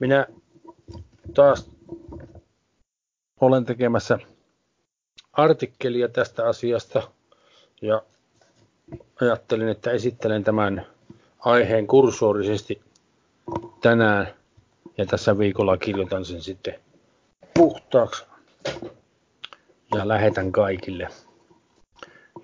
Minä 0.00 0.26
taas 1.34 1.70
olen 3.40 3.64
tekemässä 3.64 4.18
artikkelia 5.32 6.08
tästä 6.08 6.48
asiasta 6.48 7.02
ja 7.82 8.02
ajattelin, 9.20 9.68
että 9.68 9.90
esittelen 9.90 10.44
tämän 10.44 10.86
aiheen 11.38 11.86
kursorisesti 11.86 12.80
tänään 13.80 14.34
ja 14.98 15.06
tässä 15.06 15.38
viikolla 15.38 15.76
kirjoitan 15.76 16.24
sen 16.24 16.42
sitten 16.42 16.74
puhtaaksi 17.54 18.24
ja 19.94 20.08
lähetän 20.08 20.52
kaikille. 20.52 21.08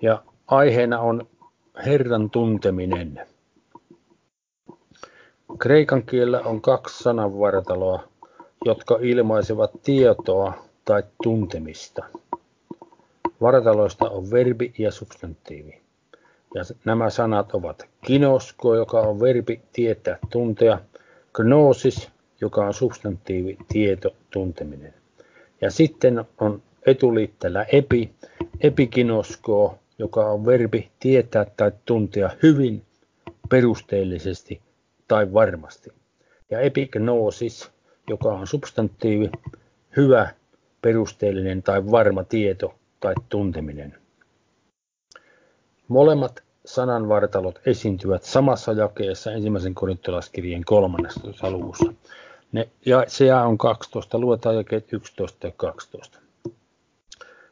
Ja 0.01 0.23
aiheena 0.47 0.99
on 0.99 1.27
Herran 1.85 2.29
tunteminen. 2.29 3.27
Kreikan 5.59 6.03
kielellä 6.03 6.39
on 6.41 6.61
kaksi 6.61 7.03
sananvartaloa, 7.03 8.03
jotka 8.65 8.97
ilmaisevat 9.01 9.71
tietoa 9.83 10.53
tai 10.85 11.03
tuntemista. 11.23 12.05
Vartaloista 13.41 14.09
on 14.09 14.31
verbi 14.31 14.73
ja 14.77 14.91
substantiivi. 14.91 15.81
Ja 16.55 16.63
nämä 16.85 17.09
sanat 17.09 17.53
ovat 17.53 17.85
kinosko, 18.05 18.75
joka 18.75 18.99
on 18.99 19.19
verbi 19.19 19.61
tietää, 19.73 20.17
tuntea, 20.29 20.79
gnosis, 21.33 22.09
joka 22.41 22.65
on 22.65 22.73
substantiivi, 22.73 23.57
tieto, 23.67 24.09
tunteminen. 24.31 24.93
Ja 25.61 25.71
sitten 25.71 26.25
on 26.39 26.61
etuliitteellä 26.85 27.63
epi, 27.63 28.09
epikinosko, 28.61 29.79
joka 29.99 30.29
on 30.31 30.45
verbi 30.45 30.89
tietää 30.99 31.45
tai 31.57 31.71
tuntea 31.85 32.29
hyvin, 32.43 32.81
perusteellisesti 33.49 34.61
tai 35.07 35.33
varmasti. 35.33 35.89
Ja 36.49 36.59
epignosis, 36.59 37.71
joka 38.09 38.29
on 38.29 38.47
substantiivi, 38.47 39.31
hyvä, 39.97 40.29
perusteellinen 40.81 41.63
tai 41.63 41.91
varma 41.91 42.23
tieto 42.23 42.75
tai 42.99 43.13
tunteminen. 43.29 43.95
Molemmat 45.87 46.43
sananvartalot 46.65 47.59
esiintyvät 47.65 48.23
samassa 48.23 48.73
jakeessa 48.73 49.31
ensimmäisen 49.31 49.75
korintolaskirjeen 49.75 50.65
13. 50.65 51.51
luvussa. 51.51 51.93
Ne, 52.51 52.69
ja 52.85 53.03
se 53.07 53.33
on 53.33 53.57
12, 53.57 54.19
luetaan 54.19 54.55
jakeet 54.55 54.93
11 54.93 55.47
ja 55.47 55.53
12. 55.57 56.19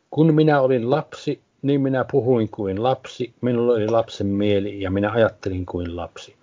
Kun 0.10 0.34
minä 0.34 0.62
olin 0.62 0.90
lapsi, 0.90 1.42
niin 1.62 1.82
minä 1.82 2.06
puhuin 2.12 2.50
kuin 2.50 2.84
lapsi, 2.84 3.34
minulla 3.42 3.74
oli 3.74 3.88
lapsen 3.88 4.28
mieli 4.28 4.82
ja 4.82 4.92
minä 4.92 5.12
ajattelin 5.12 5.66
kuin 5.66 5.96
lapsi. 5.96 6.36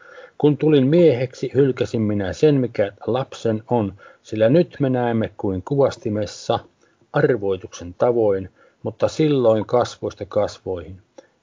Kun 0.43 0.59
tulin 0.59 0.87
mieheksi, 0.87 1.51
hylkäsin 1.55 2.03
minä 2.03 2.33
sen, 2.33 2.55
mikä 2.55 2.93
lapsen 3.07 3.62
on, 3.71 3.95
sillä 4.23 4.48
nyt 4.48 4.77
me 4.81 4.91
näemme 4.91 5.33
kuin 5.37 5.62
kuvastimessa 5.62 6.59
arvoituksen 7.12 7.95
tavoin, 7.95 8.51
mutta 8.83 9.09
silloin 9.09 9.67
kasvoista 9.67 10.25
kasvoihin. 10.27 11.03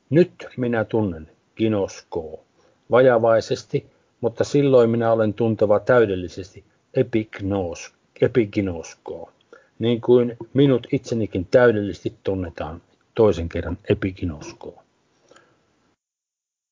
Nyt 0.09 0.47
minä 0.58 0.86
tunnen 0.86 1.30
kinoskoo, 1.55 2.44
vajavaisesti, 2.92 3.86
mutta 4.22 4.44
silloin 4.44 4.89
minä 4.89 5.11
olen 5.11 5.33
tunteva 5.33 5.80
täydellisesti 5.80 6.64
epignos, 6.94 7.94
epiginoskoo, 8.22 9.31
niin 9.80 10.02
kuin 10.02 10.38
minut 10.53 10.88
itsenikin 10.92 11.47
täydellisesti 11.52 12.14
tunnetaan 12.23 12.81
toisen 13.16 13.50
kerran 13.50 13.77
epiginoskoo. 13.89 14.83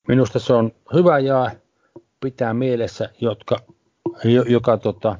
Minusta 0.07 0.39
se 0.39 0.53
on 0.53 0.71
hyvä 0.93 1.19
ja 1.19 1.51
pitää 2.21 2.53
mielessä, 2.53 3.09
jotka, 3.21 3.57
joka 4.49 4.77
tota, 4.77 5.15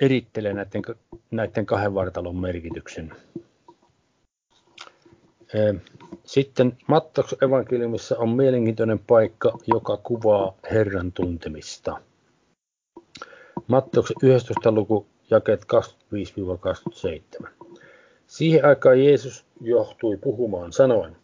erittelee 0.00 0.52
näiden, 0.52 0.82
näiden 1.30 1.66
kahden 1.66 1.94
vartalon 1.94 2.36
merkityksen. 2.36 3.12
Sitten 6.24 6.78
Mattos 6.86 7.36
evankeliumissa 7.42 8.18
on 8.18 8.28
mielenkiintoinen 8.28 8.98
paikka, 8.98 9.58
joka 9.66 9.96
kuvaa 9.96 10.54
Herran 10.70 11.12
tuntemista. 11.12 12.00
Mattos 13.66 14.12
11. 14.22 14.72
luku, 14.72 15.06
jakeet 15.30 15.66
25-27. 17.44 17.48
Siihen 18.26 18.64
aikaan 18.64 19.04
Jeesus 19.04 19.44
johtui 19.60 20.16
puhumaan 20.16 20.72
sanoen, 20.72 21.16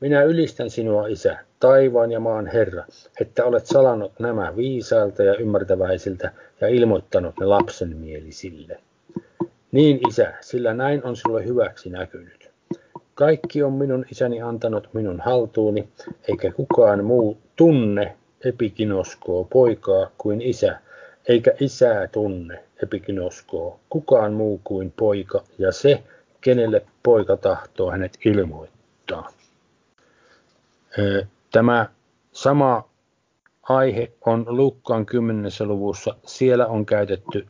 minä 0.00 0.22
ylistän 0.22 0.70
sinua, 0.70 1.06
Isä, 1.06 1.38
taivaan 1.60 2.12
ja 2.12 2.20
maan 2.20 2.46
Herra, 2.46 2.84
että 3.20 3.44
olet 3.44 3.66
salannut 3.66 4.12
nämä 4.18 4.56
viisailta 4.56 5.22
ja 5.22 5.34
ymmärtäväisiltä 5.34 6.32
ja 6.60 6.68
ilmoittanut 6.68 7.34
ne 7.40 7.46
lapsen 7.46 7.96
mielisille. 7.96 8.80
Niin, 9.72 10.00
Isä, 10.08 10.34
sillä 10.40 10.74
näin 10.74 11.04
on 11.04 11.16
sinulle 11.16 11.44
hyväksi 11.44 11.90
näkynyt. 11.90 12.50
Kaikki 13.14 13.62
on 13.62 13.72
minun 13.72 14.04
isäni 14.10 14.42
antanut 14.42 14.88
minun 14.92 15.20
haltuuni, 15.20 15.88
eikä 16.28 16.52
kukaan 16.52 17.04
muu 17.04 17.38
tunne 17.56 18.16
epikinoskoa 18.44 19.44
poikaa 19.44 20.10
kuin 20.18 20.42
isä, 20.42 20.78
eikä 21.28 21.52
isää 21.60 22.06
tunne 22.06 22.64
epikinoskoa 22.82 23.78
kukaan 23.88 24.32
muu 24.32 24.60
kuin 24.64 24.92
poika 24.96 25.44
ja 25.58 25.72
se, 25.72 26.02
kenelle 26.40 26.82
poika 27.02 27.36
tahtoo 27.36 27.90
hänet 27.90 28.18
ilmoittaa. 28.24 29.32
Tämä 31.52 31.86
sama 32.32 32.88
aihe 33.62 34.12
on 34.26 34.44
Lukkaan 34.48 35.06
10. 35.06 35.52
luvussa. 35.64 36.16
Siellä 36.26 36.66
on 36.66 36.86
käytetty 36.86 37.46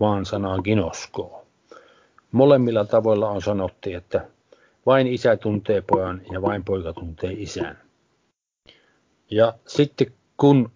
vaan 0.00 0.26
sanaa 0.26 0.58
ginoskoa. 0.58 1.44
Molemmilla 2.32 2.84
tavoilla 2.84 3.30
on 3.30 3.42
sanottu, 3.42 3.90
että 3.90 4.26
vain 4.86 5.06
isä 5.06 5.36
tuntee 5.36 5.82
pojan 5.86 6.22
ja 6.32 6.42
vain 6.42 6.64
poika 6.64 6.92
tuntee 6.92 7.32
isän. 7.32 7.78
Ja 9.30 9.54
sitten 9.66 10.06
kun 10.36 10.70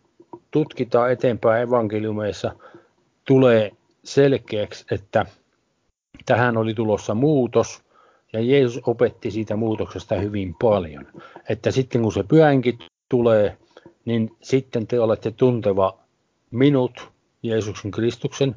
tutkitaan 0.51 1.13
eteenpäin 1.13 1.63
evankeliumeissa, 1.63 2.55
tulee 3.25 3.71
selkeäksi, 4.05 4.85
että 4.91 5.27
tähän 6.27 6.57
oli 6.57 6.75
tulossa 6.75 7.15
muutos, 7.15 7.83
ja 8.33 8.41
Jeesus 8.41 8.83
opetti 8.87 9.31
siitä 9.31 9.57
muutoksesta 9.57 10.15
hyvin 10.15 10.55
paljon. 10.55 11.07
Että 11.49 11.71
sitten 11.71 12.03
kun 12.03 12.13
se 12.13 12.23
pyhänkin 12.23 12.79
tulee, 13.09 13.57
niin 14.05 14.37
sitten 14.43 14.87
te 14.87 15.01
olette 15.01 15.31
tunteva 15.31 15.99
minut, 16.51 17.09
Jeesuksen 17.43 17.91
Kristuksen, 17.91 18.55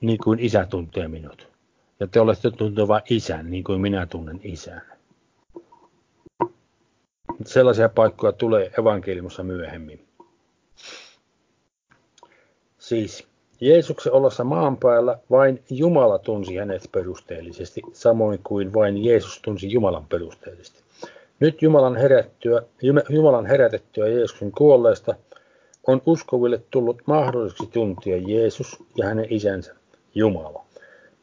niin 0.00 0.18
kuin 0.24 0.40
isä 0.40 0.66
tuntee 0.66 1.08
minut. 1.08 1.48
Ja 2.00 2.06
te 2.06 2.20
olette 2.20 2.50
tunteva 2.50 3.00
isän, 3.10 3.50
niin 3.50 3.64
kuin 3.64 3.80
minä 3.80 4.06
tunnen 4.06 4.40
isän. 4.42 4.82
Sellaisia 7.46 7.88
paikkoja 7.88 8.32
tulee 8.32 8.70
evankeliumissa 8.78 9.42
myöhemmin. 9.42 10.06
Siis 12.78 13.29
Jeesuksen 13.60 14.12
ollessa 14.12 14.44
maan 14.44 14.76
päällä 14.76 15.18
vain 15.30 15.62
Jumala 15.70 16.18
tunsi 16.18 16.56
hänet 16.56 16.88
perusteellisesti, 16.92 17.82
samoin 17.92 18.40
kuin 18.44 18.74
vain 18.74 19.04
Jeesus 19.04 19.40
tunsi 19.42 19.72
Jumalan 19.72 20.06
perusteellisesti. 20.06 20.80
Nyt 21.40 21.62
Jumalan, 21.62 21.96
herättyä, 21.96 22.62
Jumalan 23.08 23.46
herätettyä 23.46 24.08
Jeesuksen 24.08 24.52
kuolleesta 24.52 25.14
on 25.86 26.02
uskoville 26.06 26.62
tullut 26.70 27.02
mahdolliseksi 27.06 27.66
tuntia 27.66 28.16
Jeesus 28.16 28.76
ja 28.96 29.06
hänen 29.06 29.26
isänsä 29.30 29.74
Jumala 30.14 30.64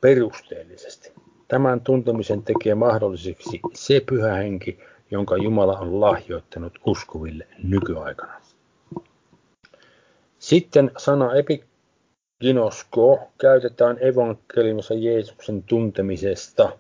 perusteellisesti. 0.02 1.12
Tämän 1.48 1.82
tuntemisen 1.82 2.44
tekee 2.44 2.76
mahdolliseksi 2.76 3.60
se 3.74 4.02
pyhä 4.10 4.34
henki, 4.34 4.80
jonka 5.12 5.38
Jumala 5.38 5.80
on 5.80 6.02
lahjoittanut 6.02 6.74
uskoville 6.86 7.48
nykyaikana. 7.64 8.42
Sitten 10.40 10.92
sana 10.98 11.36
epiginosko 12.42 13.20
käytetään 13.38 13.98
evankeliumissa 14.02 14.94
Jeesuksen 14.94 15.64
tuntemisesta 15.64 16.78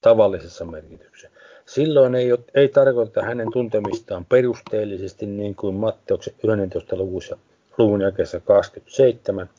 tavallisessa 0.00 0.64
merkityksessä. 0.64 1.30
Silloin 1.66 2.14
ei, 2.14 2.28
ei 2.54 2.68
tarkoita 2.68 3.22
hänen 3.22 3.52
tuntemistaan 3.52 4.24
perusteellisesti 4.24 5.26
niin 5.26 5.54
kuin 5.54 5.74
Matteuksen 5.74 6.34
11. 6.44 6.96
luvussa 6.96 7.38
luvun 7.78 8.00
jakeessa 8.00 8.40
27. 8.40 9.50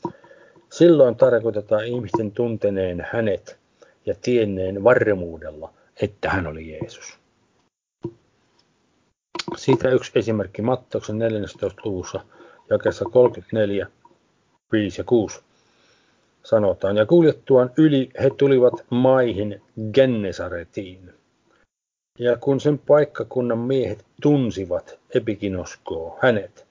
Silloin 0.70 1.16
tarkoitetaan 1.16 1.86
ihmisten 1.86 2.32
tunteneen 2.32 3.06
hänet 3.12 3.58
ja 4.06 4.14
tienneen 4.22 4.84
varmuudella, 4.84 5.72
että 6.02 6.30
hän 6.30 6.46
oli 6.46 6.72
Jeesus. 6.72 7.18
Siitä 9.56 9.90
yksi 9.90 10.12
esimerkki 10.14 10.62
Matteuksen 10.62 11.18
14. 11.18 11.82
luvussa 11.84 12.20
jakeessa 12.70 13.04
34, 13.04 13.86
5 14.72 15.00
ja 15.00 15.04
6 15.04 15.40
sanotaan. 16.42 16.96
Ja 16.96 17.06
kuljettuaan 17.06 17.70
yli 17.76 18.10
he 18.22 18.30
tulivat 18.30 18.84
maihin 18.90 19.62
Gennesaretiin. 19.92 21.14
Ja 22.18 22.36
kun 22.36 22.60
sen 22.60 22.78
paikkakunnan 22.78 23.58
miehet 23.58 24.04
tunsivat 24.22 24.98
Epikinoskoa 25.14 26.18
hänet, 26.22 26.66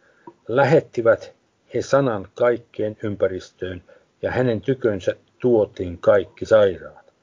lähettivät 0.48 1.34
he 1.74 1.82
sanan 1.82 2.28
kaikkeen 2.36 2.98
ympäristöön, 3.04 3.84
ja 4.22 4.32
hänen 4.32 4.62
tykönsä 4.62 5.16
tuotiin 5.40 5.98
kaikki 5.98 6.46
sairaat. 6.46 7.14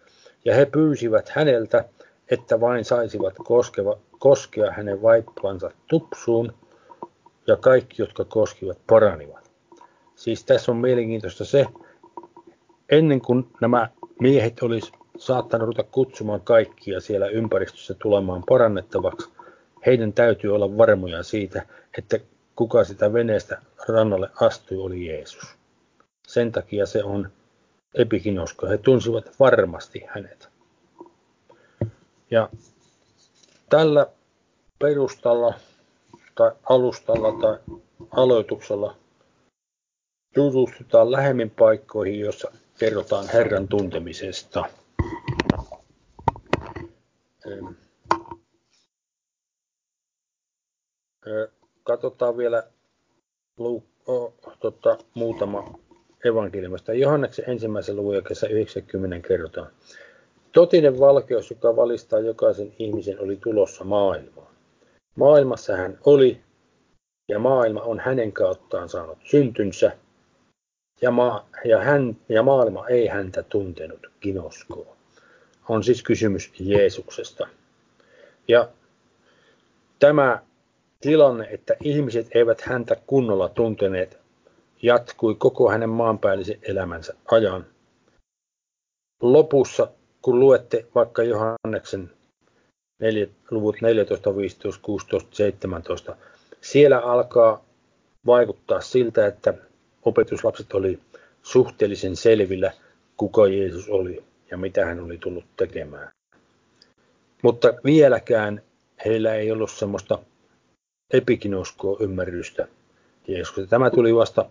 Ja 0.44 0.55
he 0.55 0.66
pyysivät 0.66 1.28
häneltä, 1.28 1.84
että 2.31 2.61
vain 2.61 2.84
saisivat 2.84 3.34
koskeva, 3.44 3.99
koskea 4.19 4.73
hänen 4.73 5.02
vaippansa 5.02 5.70
tupsuun, 5.87 6.55
ja 7.46 7.56
kaikki, 7.56 8.02
jotka 8.02 8.25
koskivat, 8.25 8.78
paranivat. 8.87 9.39
Siis 10.20 10.44
tässä 10.44 10.72
on 10.72 10.78
mielenkiintoista 10.78 11.44
se, 11.44 11.67
ennen 12.90 13.20
kuin 13.20 13.49
nämä 13.61 13.88
miehet 14.20 14.62
olisi 14.62 14.93
saattanut 15.19 15.67
ruveta 15.67 15.82
kutsumaan 15.82 16.40
kaikkia 16.40 17.00
siellä 17.00 17.26
ympäristössä 17.26 17.94
tulemaan 17.94 18.43
parannettavaksi, 18.49 19.31
heidän 19.87 20.12
täytyy 20.12 20.55
olla 20.55 20.78
varmoja 20.78 21.22
siitä, 21.22 21.67
että 21.99 22.19
kuka 22.56 22.84
sitä 22.84 23.12
veneestä 23.12 23.62
rannalle 23.88 24.31
astui, 24.40 24.78
oli 24.78 25.06
Jeesus. 25.06 25.56
Sen 26.26 26.52
takia 26.52 26.87
se 26.87 27.05
on 27.05 27.28
epikinosko. 27.94 28.66
He 28.66 28.78
tunsivat 28.78 29.31
varmasti 29.40 30.02
hänet. 30.06 30.49
Ja 32.31 32.49
tällä 33.69 34.06
perustalla 34.78 35.55
tai 36.34 36.52
alustalla 36.69 37.32
tai 37.40 37.78
aloituksella 38.11 39.00
tutustutaan 40.35 41.12
lähemmin 41.12 41.50
paikkoihin, 41.50 42.21
joissa 42.21 42.53
kerrotaan 42.79 43.29
Herran 43.29 43.69
tuntemisesta. 43.69 44.65
Katsotaan 51.82 52.37
vielä 52.37 52.62
tota, 54.61 54.99
muutama 55.15 55.79
evankeliumista. 56.25 56.93
Johanneksen 56.93 57.50
ensimmäisen 57.50 57.97
luvun 57.97 58.25
kesä 58.29 58.47
90 58.47 59.29
kerrotaan. 59.29 59.71
Totinen 60.53 60.99
valkeus, 60.99 61.50
joka 61.50 61.76
valistaa 61.76 62.19
jokaisen 62.19 62.73
ihmisen, 62.79 63.21
oli 63.21 63.37
tulossa 63.37 63.85
maailmaan. 63.85 64.55
Maailmassa 65.17 65.76
hän 65.76 65.99
oli, 66.05 66.41
ja 67.29 67.38
maailma 67.38 67.81
on 67.81 68.00
hänen 68.00 68.33
kauttaan 68.33 68.88
saanut 68.88 69.19
syntynsä, 69.25 69.97
ja, 71.02 71.11
ma- 71.11 71.47
ja, 71.64 71.79
hän, 71.79 72.17
ja 72.29 72.43
maailma 72.43 72.88
ei 72.88 73.06
häntä 73.06 73.43
tuntenut 73.43 74.06
kinoskoa. 74.20 74.97
On 75.69 75.85
siis 75.85 76.02
kysymys 76.02 76.52
Jeesuksesta. 76.58 77.49
Ja 78.49 78.69
tämä 79.99 80.43
tilanne, 81.00 81.49
että 81.50 81.75
ihmiset 81.85 82.26
eivät 82.35 82.61
häntä 82.61 82.97
kunnolla 83.06 83.49
tunteneet, 83.49 84.19
jatkui 84.82 85.35
koko 85.35 85.70
hänen 85.70 85.88
maanpäällisen 85.88 86.58
elämänsä 86.62 87.14
ajan. 87.31 87.67
Lopussa, 89.23 89.88
kun 90.23 90.41
luette 90.41 90.87
vaikka 90.94 91.23
Johanneksen 91.23 92.11
luvut 93.50 93.76
14, 93.81 94.37
15, 94.37 94.81
16, 94.82 95.37
17, 95.37 96.17
siellä 96.61 96.99
alkaa 96.99 97.64
vaikuttaa 98.26 98.81
siltä, 98.81 99.26
että 99.26 99.55
opetuslapset 100.02 100.73
oli 100.73 100.99
suhteellisen 101.43 102.17
selvillä, 102.17 102.73
kuka 103.17 103.47
Jeesus 103.47 103.88
oli 103.88 104.25
ja 104.50 104.56
mitä 104.56 104.87
hän 104.87 105.00
oli 105.00 105.19
tullut 105.19 105.44
tekemään. 105.56 106.08
Mutta 107.43 107.75
vieläkään 107.85 108.62
heillä 109.05 109.35
ei 109.35 109.50
ollut 109.50 109.70
semmoista 109.70 110.19
epikinoskoa 111.12 111.97
ymmärrystä 112.00 112.69
Jeesuksesta. 113.29 113.70
Tämä 113.70 113.91
tuli 113.91 114.14
vasta 114.14 114.50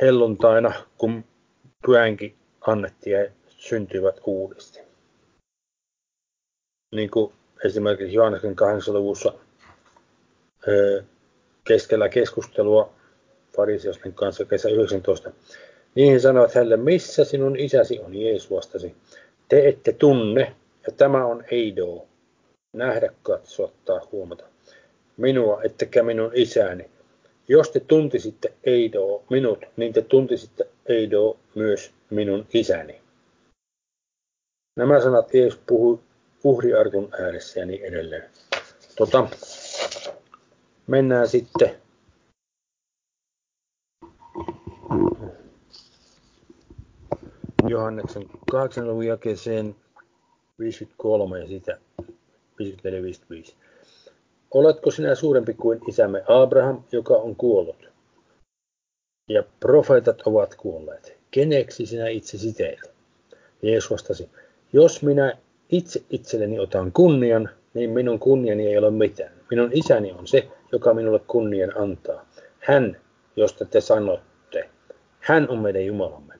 helluntaina, 0.00 0.72
kun 0.98 1.24
pyhänkin 1.86 2.36
annettiin 2.60 3.16
ja 3.16 3.30
syntyivät 3.48 4.20
uudesti. 4.26 4.78
Niin 6.94 7.10
kuin 7.10 7.32
esimerkiksi 7.64 8.14
Johanneksen 8.14 8.56
8. 8.56 8.94
luvussa 8.94 9.32
keskellä 11.64 12.08
keskustelua 12.08 12.97
fariseosten 13.58 14.12
kanssa 14.12 14.44
kesä 14.44 14.68
19. 14.68 15.30
Niihin 15.94 16.20
sanoivat 16.20 16.54
hänelle, 16.54 16.76
missä 16.76 17.24
sinun 17.24 17.56
isäsi 17.56 17.98
on, 17.98 18.14
Jeesus 18.14 18.50
vastasi. 18.50 18.94
Te 19.48 19.68
ette 19.68 19.92
tunne, 19.92 20.54
ja 20.86 20.92
tämä 20.96 21.26
on 21.26 21.44
eido. 21.50 22.06
Nähdä, 22.72 23.12
katsoa 23.22 23.72
tai 23.84 24.00
huomata. 24.12 24.44
Minua, 25.16 25.62
ettekä 25.62 26.02
minun 26.02 26.30
isäni. 26.34 26.90
Jos 27.48 27.70
te 27.70 27.80
tuntisitte 27.80 28.52
eido 28.64 29.22
minut, 29.30 29.64
niin 29.76 29.92
te 29.92 30.02
tuntisitte 30.02 30.66
eido 30.86 31.36
myös 31.54 31.90
minun 32.10 32.46
isäni. 32.54 33.00
Nämä 34.76 35.00
sanat 35.00 35.34
Jeesus 35.34 35.60
puhui 35.66 35.98
uhriarkun 36.44 37.08
ääressä 37.20 37.60
ja 37.60 37.66
niin 37.66 37.84
edelleen. 37.84 38.30
Tota, 38.96 39.28
mennään 40.86 41.28
sitten 41.28 41.76
Johanneksen 47.68 48.24
8. 48.50 48.88
luvun 48.88 49.06
jakeeseen 49.06 49.76
53 50.58 51.40
ja 51.40 51.46
sitä 51.48 51.78
54-55. 52.02 53.54
Oletko 54.50 54.90
sinä 54.90 55.14
suurempi 55.14 55.54
kuin 55.54 55.80
isämme 55.88 56.22
Abraham, 56.28 56.82
joka 56.92 57.14
on 57.14 57.36
kuollut? 57.36 57.88
Ja 59.28 59.44
profeetat 59.60 60.22
ovat 60.22 60.54
kuolleet. 60.54 61.16
Keneksi 61.30 61.86
sinä 61.86 62.08
itse 62.08 62.38
teet? 62.56 62.80
Jeesus 63.62 63.90
vastasi, 63.90 64.30
jos 64.72 65.02
minä 65.02 65.38
itse 65.68 66.02
itselleni 66.10 66.58
otan 66.58 66.92
kunnian, 66.92 67.50
niin 67.74 67.90
minun 67.90 68.18
kunniani 68.18 68.66
ei 68.66 68.78
ole 68.78 68.90
mitään. 68.90 69.32
Minun 69.50 69.70
isäni 69.72 70.12
on 70.12 70.26
se, 70.26 70.48
joka 70.72 70.94
minulle 70.94 71.20
kunnian 71.26 71.76
antaa. 71.76 72.26
Hän, 72.58 72.96
josta 73.36 73.64
te 73.64 73.80
sanotte, 73.80 74.27
hän 75.28 75.48
on 75.48 75.58
meidän 75.58 75.86
Jumalamme. 75.86 76.34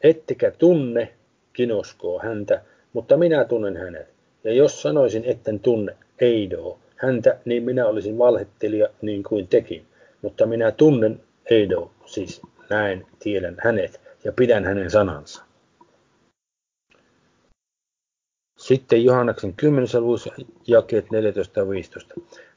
Ettekä 0.00 0.50
tunne, 0.50 1.12
kinoskoo 1.52 2.20
häntä, 2.22 2.62
mutta 2.92 3.16
minä 3.16 3.44
tunnen 3.44 3.76
hänet. 3.76 4.08
Ja 4.44 4.52
jos 4.52 4.82
sanoisin, 4.82 5.24
etten 5.24 5.60
tunne 5.60 5.96
Eidoa, 6.20 6.78
häntä, 6.96 7.38
niin 7.44 7.62
minä 7.62 7.86
olisin 7.86 8.18
valhettelija 8.18 8.88
niin 9.02 9.22
kuin 9.22 9.48
tekin. 9.48 9.86
Mutta 10.22 10.46
minä 10.46 10.70
tunnen 10.70 11.20
Eido, 11.50 11.90
siis 12.06 12.42
näen, 12.70 13.06
tiedän 13.18 13.56
hänet 13.58 14.00
ja 14.24 14.32
pidän 14.32 14.64
hänen 14.64 14.90
sanansa. 14.90 15.42
Sitten 18.58 19.04
Johanneksen 19.04 19.54
10. 19.54 19.88
luvussa 20.00 20.30
jakeet 20.66 21.10
14 21.10 21.60
ja 21.60 21.68
15. 21.68 22.14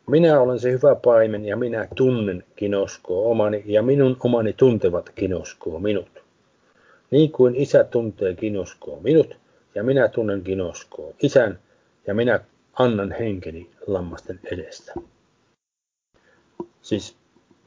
Minä 0.08 0.42
olen 0.42 0.60
se 0.60 0.72
hyvä 0.72 0.96
paimen 0.96 1.46
ja 1.46 1.58
minä 1.58 1.88
tunnen 1.96 2.44
kinoskoa 2.56 3.30
omani 3.30 3.64
ja 3.66 3.84
minun 3.84 4.18
omani 4.24 4.54
tuntevat 4.54 5.10
kinoskoa 5.10 5.80
minut. 5.80 6.24
Niin 7.12 7.32
kuin 7.32 7.56
isä 7.56 7.84
tuntee 7.84 8.36
kinoskoa 8.36 9.00
minut 9.02 9.38
ja 9.76 9.84
minä 9.84 10.08
tunnen 10.08 10.42
kinoskoa 10.42 11.14
isän 11.24 11.60
ja 12.08 12.14
minä 12.14 12.40
annan 12.74 13.12
henkeni 13.12 13.70
lammasten 13.88 14.40
edestä. 14.52 14.94
Siis 16.82 17.16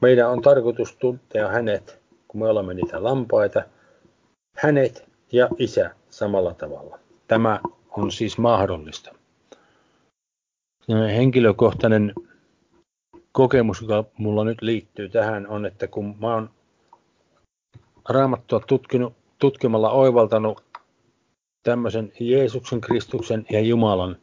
meidän 0.01 0.29
on 0.29 0.41
tarkoitus 0.41 0.95
tuntea 0.95 1.47
hänet, 1.47 1.99
kun 2.27 2.41
me 2.41 2.47
olemme 2.47 2.73
niitä 2.73 3.03
lampaita, 3.03 3.63
hänet 4.55 5.05
ja 5.31 5.49
isä 5.57 5.95
samalla 6.09 6.53
tavalla. 6.53 6.99
Tämä 7.27 7.59
on 7.97 8.11
siis 8.11 8.37
mahdollista. 8.37 9.15
Henkilökohtainen 10.89 12.13
kokemus, 13.35 13.81
joka 13.81 14.03
mulla 14.17 14.43
nyt 14.43 14.61
liittyy 14.61 15.09
tähän, 15.09 15.47
on, 15.47 15.65
että 15.65 15.87
kun 15.87 16.15
mä 16.21 16.33
oon 16.33 16.49
raamattua 18.09 18.59
tutkinut, 18.59 19.13
tutkimalla 19.39 19.89
oivaltanut 19.89 20.63
tämmöisen 21.63 22.11
Jeesuksen, 22.19 22.81
Kristuksen 22.81 23.45
ja 23.51 23.61
Jumalan 23.61 24.17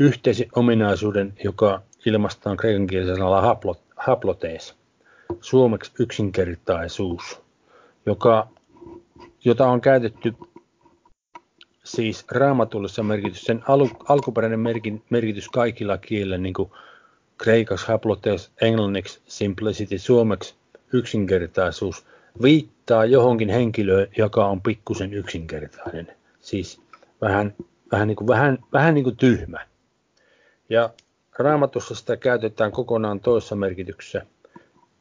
yhteisen 0.00 0.46
ominaisuuden, 0.56 1.32
joka 1.44 1.82
ilmastaan 2.06 2.56
kreikan 2.56 3.06
sanalla 3.06 3.58
haplotees, 3.96 4.74
suomeksi 5.40 5.92
yksinkertaisuus, 5.98 7.40
joka, 8.06 8.48
jota 9.44 9.66
on 9.66 9.80
käytetty 9.80 10.34
siis 11.84 12.24
raamatullisessa 12.30 13.02
merkitys, 13.02 13.42
sen 13.44 13.62
al, 13.68 13.88
alkuperäinen 14.08 14.60
merkin, 14.60 15.02
merkitys 15.10 15.48
kaikilla 15.48 15.98
kielillä, 15.98 16.38
niin 16.38 16.54
kuin 16.54 16.70
kreikaksi 17.38 17.88
haplotees, 17.88 18.50
englanniksi 18.60 19.20
simplicity, 19.26 19.98
suomeksi 19.98 20.54
yksinkertaisuus, 20.92 22.06
viittaa 22.42 23.04
johonkin 23.04 23.48
henkilöön, 23.48 24.08
joka 24.18 24.46
on 24.46 24.62
pikkusen 24.62 25.14
yksinkertainen. 25.14 26.12
Siis 26.40 26.80
vähän, 27.20 27.54
vähän, 27.92 28.08
niin 28.08 28.16
kuin, 28.16 28.28
vähän, 28.28 28.58
vähän 28.72 28.94
niin 28.94 29.04
kuin 29.04 29.16
tyhmä. 29.16 29.66
Ja 30.68 30.90
raamatussa 31.38 31.94
sitä 31.94 32.16
käytetään 32.16 32.72
kokonaan 32.72 33.20
toisessa 33.20 33.56
merkityksessä 33.56 34.26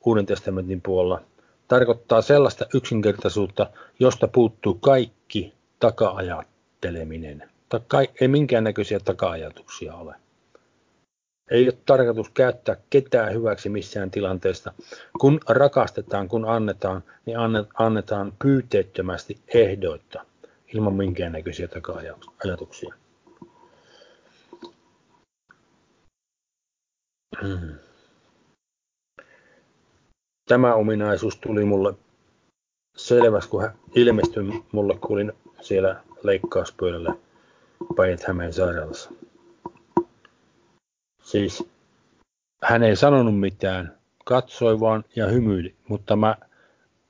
Uuden 0.05 0.25
testamentin 0.25 0.81
puolella, 0.81 1.21
tarkoittaa 1.67 2.21
sellaista 2.21 2.65
yksinkertaisuutta, 2.73 3.69
josta 3.99 4.27
puuttuu 4.27 4.73
kaikki 4.73 5.53
taka-ajatteleminen. 5.79 7.49
Ei 8.21 8.27
minkäännäköisiä 8.27 8.99
taka-ajatuksia 8.99 9.95
ole. 9.95 10.15
Ei 11.51 11.65
ole 11.65 11.77
tarkoitus 11.85 12.29
käyttää 12.29 12.77
ketään 12.89 13.33
hyväksi 13.33 13.69
missään 13.69 14.12
tilanteesta. 14.12 14.73
Kun 15.19 15.39
rakastetaan, 15.50 16.27
kun 16.27 16.45
annetaan, 16.45 17.03
niin 17.25 17.38
annetaan 17.73 18.33
pyyteettömästi 18.41 19.39
ehdoitta, 19.53 20.25
ilman 20.73 20.93
minkäännäköisiä 20.93 21.67
taka-ajatuksia. 21.67 22.93
Tämä 30.50 30.73
ominaisuus 30.73 31.38
tuli 31.38 31.65
mulle 31.65 31.93
selväksi, 32.97 33.50
kun 33.50 33.62
hän 33.62 33.73
ilmestyi 33.95 34.43
mulle, 34.71 34.97
kun 34.97 35.12
olin 35.12 35.33
siellä 35.62 36.03
leikkauspöydällä 36.23 37.13
Päijät-Hämeen 37.95 38.53
sairaalassa. 38.53 39.12
Siis 41.33 41.63
hän 42.63 42.83
ei 42.83 42.95
sanonut 42.95 43.39
mitään, 43.39 43.97
katsoi 44.25 44.79
vaan 44.79 45.05
ja 45.15 45.27
hymyili, 45.27 45.75
mutta 45.87 46.15
mä 46.15 46.35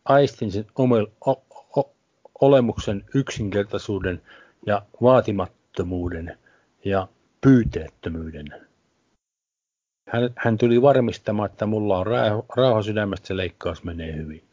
aistin 0.05 0.51
sen 0.51 0.65
omel, 0.75 1.07
o, 1.27 1.31
o, 1.77 1.93
olemuksen 2.41 3.05
yksinkertaisuuden 3.15 4.21
ja 4.65 4.85
vaatimattomuuden 5.01 6.37
ja 6.85 7.07
pyyteettömyyden. 7.41 8.47
Hän, 10.09 10.29
hän 10.35 10.57
tuli 10.57 10.81
varmistamaan, 10.81 11.49
että 11.49 11.65
mulla 11.65 11.97
on 11.97 12.05
rauha 12.55 12.83
sydämestä, 12.83 13.27
se 13.27 13.37
leikkaus 13.37 13.83
menee 13.83 14.15
hyvin. 14.15 14.43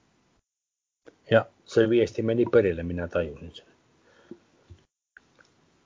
Ja 1.30 1.46
se 1.64 1.88
viesti 1.88 2.22
meni 2.22 2.44
perille, 2.52 2.82
minä 2.82 3.08
tajusin 3.08 3.54
sen. 3.54 3.66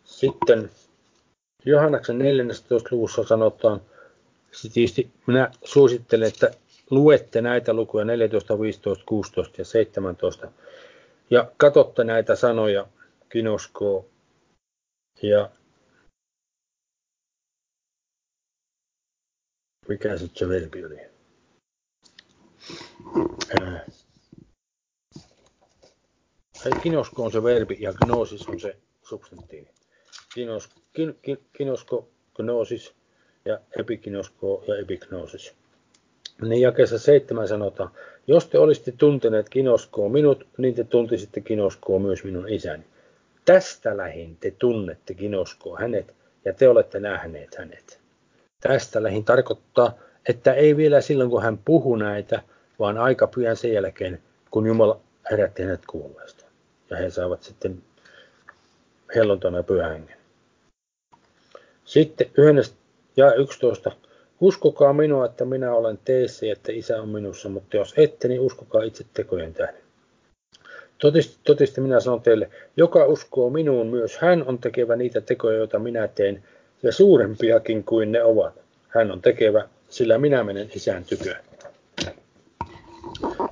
Sitten 0.04 0.70
Johannaksen 1.64 2.18
14. 2.18 2.88
luvussa 2.90 3.25
sanotaan, 3.25 3.80
tietysti 4.73 5.11
minä 5.26 5.50
suosittelen, 5.64 6.28
että 6.28 6.50
luette 6.90 7.40
näitä 7.40 7.75
lukuja 7.75 8.04
14, 8.04 8.61
15, 8.61 9.04
16 9.04 9.61
ja 9.61 9.64
17 9.64 10.52
ja 11.30 11.52
katsotte 11.56 12.04
näitä 12.04 12.37
sanoja 12.37 12.87
kinosko 13.28 14.06
ja 15.23 15.50
mikä 19.88 20.09
se 20.35 20.49
verbi 20.49 20.85
oli? 20.85 21.00
Kinosko 26.83 27.25
on 27.25 27.33
se 27.33 27.42
verbi 27.42 27.76
ja 27.80 27.92
gnosis 27.92 28.49
on 28.49 28.61
se 28.61 28.76
substantiivi 29.02 29.83
kinos, 30.34 30.68
kin, 30.92 31.18
kin, 31.22 31.38
kinosko, 31.52 32.08
gnosis 32.36 32.94
ja 33.44 33.60
epikinosko 33.78 34.64
ja 34.68 34.76
epignosis. 34.76 35.54
Niin 36.42 36.60
jakeessa 36.60 36.98
seitsemän 36.98 37.48
sanotaan, 37.48 37.90
jos 38.26 38.46
te 38.46 38.58
olisitte 38.58 38.92
tunteneet 38.92 39.48
kinoskoa 39.48 40.08
minut, 40.08 40.46
niin 40.58 40.74
te 40.74 40.84
tuntisitte 40.84 41.40
kinoskoa 41.40 41.98
myös 41.98 42.24
minun 42.24 42.48
isäni. 42.48 42.84
Tästä 43.44 43.96
lähin 43.96 44.36
te 44.36 44.50
tunnette 44.50 45.14
kinoskoa 45.14 45.78
hänet 45.78 46.14
ja 46.44 46.52
te 46.52 46.68
olette 46.68 47.00
nähneet 47.00 47.54
hänet. 47.54 48.00
Tästä 48.60 49.02
lähin 49.02 49.24
tarkoittaa, 49.24 49.94
että 50.28 50.54
ei 50.54 50.76
vielä 50.76 51.00
silloin 51.00 51.30
kun 51.30 51.42
hän 51.42 51.58
puhuu 51.58 51.96
näitä, 51.96 52.42
vaan 52.78 52.98
aika 52.98 53.26
pian 53.26 53.56
sen 53.56 53.72
jälkeen, 53.72 54.22
kun 54.50 54.66
Jumala 54.66 55.00
herätti 55.30 55.62
hänet 55.62 55.86
kuolleesta. 55.86 56.44
Ja 56.90 56.96
he 56.96 57.10
saavat 57.10 57.42
sitten 57.42 57.82
hellontana 59.14 59.62
pyhän 59.62 59.92
hengen. 59.92 60.24
Sitten 61.84 62.30
1 62.36 62.74
ja 63.16 63.34
11. 63.34 63.92
Uskokaa 64.40 64.92
minua, 64.92 65.26
että 65.26 65.44
minä 65.44 65.74
olen 65.74 65.98
teissä 66.04 66.46
ja 66.46 66.52
että 66.52 66.72
isä 66.72 67.02
on 67.02 67.08
minussa, 67.08 67.48
mutta 67.48 67.76
jos 67.76 67.94
ette, 67.96 68.28
niin 68.28 68.40
uskokaa 68.40 68.82
itse 68.82 69.04
tekojen 69.14 69.54
tähden. 69.54 69.84
Totisesti, 70.98 71.38
totisesti 71.44 71.80
minä 71.80 72.00
sanon 72.00 72.20
teille, 72.20 72.50
joka 72.76 73.06
uskoo 73.06 73.50
minuun, 73.50 73.86
myös 73.86 74.18
hän 74.18 74.44
on 74.46 74.58
tekevä 74.58 74.96
niitä 74.96 75.20
tekoja, 75.20 75.58
joita 75.58 75.78
minä 75.78 76.08
teen, 76.08 76.44
ja 76.82 76.92
suurempiakin 76.92 77.84
kuin 77.84 78.12
ne 78.12 78.22
ovat. 78.22 78.54
Hän 78.88 79.10
on 79.10 79.22
tekevä, 79.22 79.68
sillä 79.88 80.18
minä 80.18 80.44
menen 80.44 80.70
isän 80.74 81.04
tykö. 81.04 81.34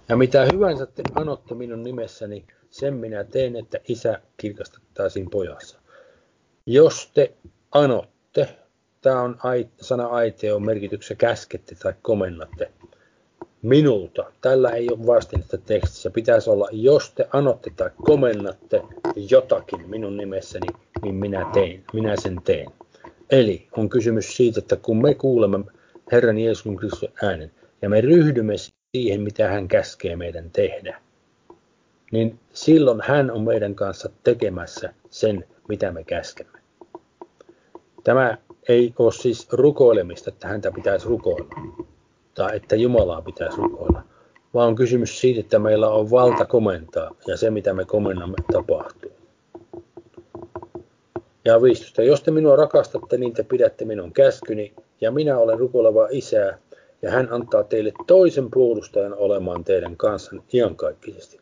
Ja 0.08 0.16
mitä 0.16 0.46
hyvänsä 0.52 0.86
te 0.86 1.02
anotte 1.14 1.54
minun 1.54 1.82
nimessäni, 1.82 2.44
sen 2.70 2.94
minä 2.94 3.24
teen, 3.24 3.56
että 3.56 3.78
isä 3.88 4.20
kirkastettaisiin 4.36 5.30
pojassa. 5.30 5.78
Jos 6.66 7.10
te 7.14 7.32
anotte, 7.72 8.12
te, 8.32 8.48
tämä 9.00 9.22
on 9.22 9.36
sana 9.80 10.06
aiteo 10.06 10.58
merkityksessä 10.58 11.14
käskette 11.14 11.74
tai 11.74 11.94
komennatte 12.02 12.70
minulta. 13.62 14.32
Tällä 14.40 14.70
ei 14.70 14.88
ole 14.90 15.06
vastinetta 15.06 15.58
tekstissä. 15.58 16.10
Pitäisi 16.10 16.50
olla, 16.50 16.68
jos 16.72 17.10
te 17.10 17.28
anotte 17.32 17.70
tai 17.76 17.90
komennatte 18.02 18.82
jotakin 19.30 19.90
minun 19.90 20.16
nimessäni, 20.16 20.66
niin 21.02 21.14
minä 21.14 21.50
teen, 21.52 21.84
minä 21.92 22.16
sen 22.16 22.36
teen. 22.44 22.70
Eli 23.30 23.68
on 23.76 23.88
kysymys 23.88 24.36
siitä, 24.36 24.58
että 24.58 24.76
kun 24.76 25.02
me 25.02 25.14
kuulemme 25.14 25.64
Herran 26.12 26.38
Jeesuksen 26.38 26.76
Kristuksen 26.76 27.12
äänen 27.22 27.52
ja 27.82 27.88
me 27.88 28.00
ryhdymme 28.00 28.54
siihen, 28.96 29.20
mitä 29.20 29.48
hän 29.48 29.68
käskee 29.68 30.16
meidän 30.16 30.50
tehdä, 30.50 31.00
niin 32.12 32.38
silloin 32.52 33.00
hän 33.04 33.30
on 33.30 33.42
meidän 33.42 33.74
kanssa 33.74 34.10
tekemässä 34.24 34.94
sen, 35.10 35.44
mitä 35.68 35.92
me 35.92 36.04
käskemme. 36.04 36.61
Tämä 38.04 38.38
ei 38.68 38.94
ole 38.98 39.12
siis 39.12 39.48
rukoilemista, 39.52 40.30
että 40.30 40.48
häntä 40.48 40.72
pitäisi 40.72 41.08
rukoilla, 41.08 41.48
tai 42.34 42.56
että 42.56 42.76
Jumalaa 42.76 43.22
pitäisi 43.22 43.56
rukoilla, 43.56 44.02
vaan 44.54 44.68
on 44.68 44.74
kysymys 44.74 45.20
siitä, 45.20 45.40
että 45.40 45.58
meillä 45.58 45.88
on 45.88 46.10
valta 46.10 46.44
komentaa, 46.44 47.10
ja 47.26 47.36
se 47.36 47.50
mitä 47.50 47.74
me 47.74 47.84
komennamme 47.84 48.36
tapahtuu. 48.52 49.12
Ja 51.44 51.62
15. 51.62 52.02
Jos 52.02 52.22
te 52.22 52.30
minua 52.30 52.56
rakastatte, 52.56 53.18
niin 53.18 53.32
te 53.32 53.42
pidätte 53.42 53.84
minun 53.84 54.12
käskyni, 54.12 54.72
ja 55.00 55.10
minä 55.10 55.38
olen 55.38 55.58
rukoileva 55.58 56.08
isää, 56.10 56.58
ja 57.02 57.10
hän 57.10 57.28
antaa 57.32 57.64
teille 57.64 57.92
toisen 58.06 58.50
puolustajan 58.50 59.14
olemaan 59.14 59.64
teidän 59.64 59.96
kanssanne 59.96 60.42
iankaikkisesti. 60.54 61.40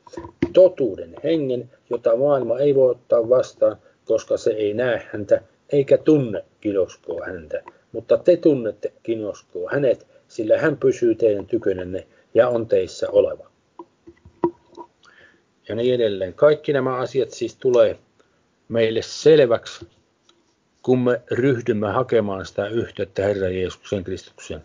Totuuden 0.52 1.14
hengen, 1.24 1.70
jota 1.90 2.16
maailma 2.16 2.58
ei 2.58 2.74
voi 2.74 2.90
ottaa 2.90 3.28
vastaan, 3.28 3.76
koska 4.04 4.36
se 4.36 4.50
ei 4.50 4.74
näe 4.74 5.08
häntä 5.12 5.42
eikä 5.72 5.98
tunne 5.98 6.44
kinoskoa 6.60 7.26
häntä, 7.26 7.62
mutta 7.92 8.18
te 8.18 8.36
tunnette 8.36 8.92
kinoskoa 9.02 9.70
hänet, 9.72 10.06
sillä 10.28 10.58
hän 10.58 10.76
pysyy 10.76 11.14
teidän 11.14 11.46
tykönänne 11.46 12.06
ja 12.34 12.48
on 12.48 12.66
teissä 12.66 13.10
oleva. 13.10 13.50
Ja 15.68 15.74
niin 15.74 15.94
edelleen. 15.94 16.34
Kaikki 16.34 16.72
nämä 16.72 16.96
asiat 16.96 17.30
siis 17.30 17.56
tulee 17.56 17.98
meille 18.68 19.02
selväksi, 19.02 19.86
kun 20.82 20.98
me 20.98 21.20
ryhdymme 21.30 21.88
hakemaan 21.90 22.46
sitä 22.46 22.68
yhteyttä 22.68 23.22
Herran 23.22 23.56
Jeesuksen 23.56 24.04
Kristuksen. 24.04 24.60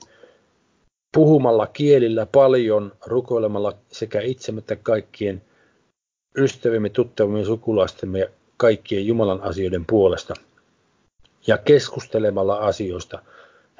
Puhumalla 1.13 1.67
kielillä 1.67 2.25
paljon, 2.25 2.91
rukoilemalla 3.05 3.77
sekä 3.91 4.21
itsemme 4.21 4.59
että 4.59 4.75
kaikkien 4.75 5.41
ystävimme, 6.37 6.89
tuttavimme, 6.89 7.45
sukulaistemme 7.45 8.19
ja 8.19 8.27
kaikkien 8.57 9.07
Jumalan 9.07 9.41
asioiden 9.41 9.85
puolesta– 9.85 10.33
ja 11.47 11.57
keskustelemalla 11.57 12.57
asioista 12.57 13.21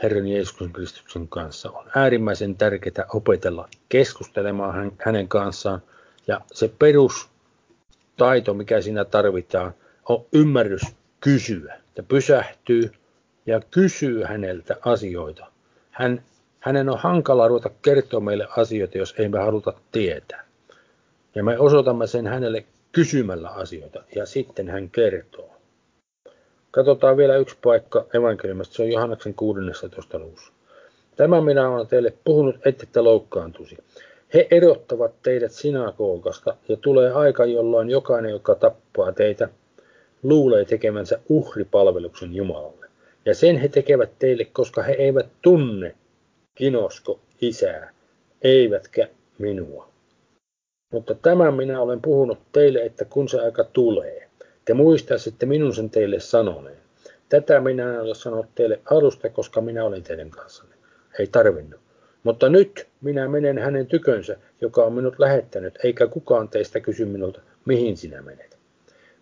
Herran 0.03 0.27
Jeesuksen 0.27 0.74
Kristuksen 0.74 1.27
kanssa. 1.27 1.72
On 1.72 1.86
äärimmäisen 1.95 2.55
tärkeää 2.55 3.05
opetella 3.13 3.69
keskustelemaan 3.89 4.91
hänen 5.05 5.27
kanssaan. 5.27 5.81
Ja 6.27 6.41
se 6.53 6.72
perustaito, 6.79 8.53
mikä 8.53 8.81
siinä 8.81 9.05
tarvitaan, 9.05 9.74
on 10.10 10.25
ymmärrys 10.34 10.81
kysyä. 11.19 11.74
Että 11.74 12.03
pysähtyy 12.03 12.91
ja 13.45 13.62
kysyy 13.72 14.24
häneltä 14.24 14.77
asioita. 14.86 15.45
Hän, 15.91 16.22
hänen 16.60 16.89
on 16.89 17.00
hankala 17.00 17.48
ruveta 17.48 17.69
kertoa 17.81 18.19
meille 18.19 18.48
asioita, 18.57 18.98
jos 18.98 19.15
ei 19.17 19.29
me 19.29 19.39
haluta 19.39 19.74
tietää. 19.91 20.45
Ja 21.36 21.43
me 21.43 21.60
osoitamme 21.60 22.07
sen 22.07 22.27
hänelle 22.27 22.65
kysymällä 22.91 23.50
asioita 23.50 24.03
ja 24.15 24.25
sitten 24.25 24.69
hän 24.69 24.89
kertoo. 24.89 25.54
Katsotaan 26.75 27.17
vielä 27.17 27.38
yksi 27.38 27.58
paikka 27.63 28.05
evankeliumista, 28.13 28.75
se 28.75 28.84
on 28.84 28.89
Johanneksen 28.89 29.34
16. 29.34 30.20
luvussa. 30.20 30.53
Tämä 31.15 31.41
minä 31.41 31.70
olen 31.70 31.88
teille 31.88 32.13
puhunut, 32.24 32.55
ette 32.65 33.01
loukkaantuisi. 33.01 33.77
He 34.34 34.48
erottavat 34.51 35.12
teidät 35.24 35.51
sinagogasta 35.51 36.58
ja 36.70 36.77
tulee 36.77 37.12
aika, 37.12 37.46
jolloin 37.46 37.89
jokainen, 37.89 38.32
joka 38.32 38.55
tappaa 38.55 39.12
teitä, 39.12 39.50
luulee 40.24 40.65
tekemänsä 40.65 41.20
uhripalveluksen 41.29 42.36
Jumalalle. 42.36 42.88
Ja 43.25 43.36
sen 43.36 43.58
he 43.58 43.67
tekevät 43.67 44.12
teille, 44.20 44.46
koska 44.46 44.84
he 44.84 44.94
eivät 44.94 45.27
tunne 45.41 45.96
kinosko 46.55 47.20
isää, 47.41 47.94
eivätkä 48.41 49.08
minua. 49.38 49.89
Mutta 50.94 51.15
tämän 51.15 51.53
minä 51.53 51.82
olen 51.82 52.01
puhunut 52.01 52.39
teille, 52.51 52.79
että 52.79 53.05
kun 53.05 53.29
se 53.29 53.39
aika 53.39 53.63
tulee, 53.63 54.25
te 54.65 54.74
muistaisitte 54.74 55.45
minun 55.45 55.75
sen 55.75 55.89
teille 55.89 56.19
sanoneen. 56.19 56.77
Tätä 57.29 57.60
minä 57.62 57.93
en 57.93 58.01
ole 58.01 58.15
sanonut 58.15 58.55
teille 58.55 58.79
alusta, 58.91 59.29
koska 59.29 59.62
minä 59.62 59.86
olin 59.86 60.03
teidän 60.03 60.29
kanssanne. 60.29 60.75
Ei 61.19 61.27
tarvinnut. 61.27 61.79
Mutta 62.24 62.50
nyt 62.50 62.88
minä 63.01 63.27
menen 63.27 63.57
hänen 63.57 63.88
tykönsä, 63.88 64.38
joka 64.62 64.84
on 64.84 64.93
minut 64.93 65.19
lähettänyt, 65.19 65.79
eikä 65.84 66.07
kukaan 66.07 66.50
teistä 66.50 66.79
kysy 66.79 67.05
minulta, 67.05 67.41
mihin 67.65 67.98
sinä 67.98 68.22
menet. 68.22 68.57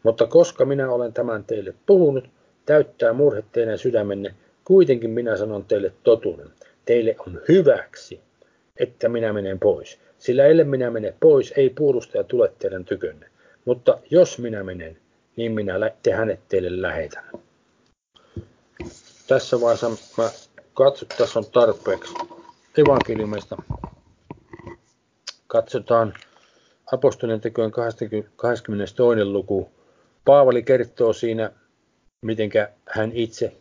Mutta 0.03 0.27
koska 0.27 0.65
minä 0.65 0.91
olen 0.91 1.13
tämän 1.13 1.43
teille 1.43 1.73
puhunut, 1.85 2.29
täyttää 2.65 3.13
murhe 3.13 3.43
teidän 3.51 3.77
sydämenne, 3.77 4.35
kuitenkin 4.65 5.09
minä 5.09 5.38
sanon 5.38 5.65
teille 5.65 5.93
totuuden. 6.03 6.47
Teille 6.85 7.15
on 7.27 7.41
hyväksi, 7.47 8.19
että 8.77 9.09
minä 9.09 9.33
menen 9.33 9.59
pois. 9.59 10.00
Sillä 10.19 10.45
ellei 10.45 10.65
minä 10.65 10.91
mene 10.91 11.13
pois, 11.19 11.53
ei 11.57 11.69
puolustaja 11.69 12.23
tule 12.23 12.51
teidän 12.59 12.85
tykönne. 12.85 13.27
Mutta 13.65 14.00
jos 14.09 14.39
minä 14.39 14.63
menen, 14.63 14.97
niin 15.35 15.51
minä 15.51 15.73
te 16.03 16.11
hänet 16.11 16.39
teille 16.47 16.81
lähetän. 16.81 17.23
Tässä 19.27 19.61
vaiheessa 19.61 19.89
mä 19.89 20.29
katson, 20.73 21.07
tässä 21.17 21.39
on 21.39 21.45
tarpeeksi 21.45 22.13
evankeliumista. 22.77 23.57
Katsotaan 25.47 26.13
apostolien 26.91 27.41
tekojen 27.41 27.71
22. 27.71 29.23
luku. 29.23 29.69
Paavali 30.25 30.63
kertoo 30.63 31.13
siinä, 31.13 31.51
miten 32.21 32.49
hän 32.89 33.11
itse 33.13 33.55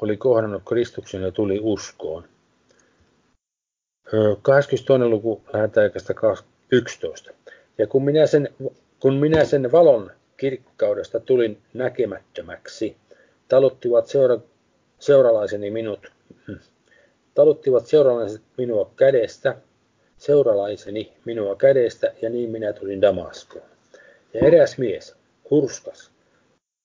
oli 0.00 0.16
kohdannut 0.16 0.62
Kristuksen 0.68 1.22
ja 1.22 1.30
tuli 1.32 1.58
uskoon. 1.62 2.24
22. 4.42 5.08
luku 5.08 5.42
lähdetään 5.52 5.90
11. 6.72 7.30
Ja 7.78 7.86
kun 7.86 8.04
minä, 8.04 8.26
sen, 8.26 8.48
kun 9.00 9.14
minä 9.14 9.44
sen 9.44 9.72
valon 9.72 10.10
kirkkaudesta 10.40 11.20
tulin 11.20 11.58
näkemättömäksi, 11.74 12.96
taluttivat 13.48 14.06
seura, 14.06 14.38
seuralaiseni 14.98 15.70
minut, 15.70 16.12
taluttivat 17.34 17.86
seuralaiset 17.86 18.42
minua 18.56 18.90
kädestä, 18.96 19.56
seuralaiseni 20.16 21.12
minua 21.24 21.56
kädestä, 21.56 22.12
ja 22.22 22.30
niin 22.30 22.50
minä 22.50 22.72
tulin 22.72 23.00
Damaskoon. 23.00 23.64
Ja 24.34 24.40
eräs 24.46 24.78
mies, 24.78 25.14
hurskas, 25.50 26.10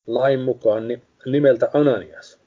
lain 0.08 0.40
mukaan 0.40 0.84
nimeltä 1.26 1.70
Ananias, 1.74 2.40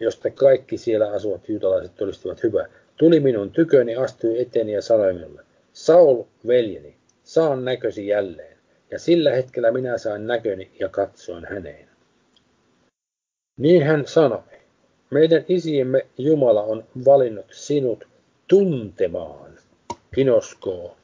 josta 0.00 0.30
kaikki 0.30 0.78
siellä 0.78 1.12
asuvat 1.12 1.48
juutalaiset 1.48 1.94
todistivat 1.96 2.42
hyvää, 2.42 2.68
tuli 2.96 3.20
minun 3.20 3.50
tyköni, 3.50 3.96
astui 3.96 4.40
eteeni 4.40 4.72
ja 4.72 4.82
sanoi 4.82 5.12
minulle, 5.12 5.42
Saul, 5.72 6.24
veljeni, 6.46 6.96
saan 7.22 7.64
näkösi 7.64 8.06
jälleen. 8.06 8.49
Ja 8.90 8.98
sillä 8.98 9.30
hetkellä 9.30 9.70
minä 9.70 9.98
sain 9.98 10.26
näköni 10.26 10.70
ja 10.80 10.88
katsoin 10.88 11.46
häneen. 11.50 11.88
Niin 13.58 13.82
hän 13.82 14.06
sanoi, 14.06 14.42
meidän 15.10 15.44
isiemme 15.48 16.06
Jumala 16.18 16.62
on 16.62 16.84
valinnut 17.04 17.46
sinut 17.50 18.08
tuntemaan, 18.48 19.58
kinoskoo, 20.14 20.96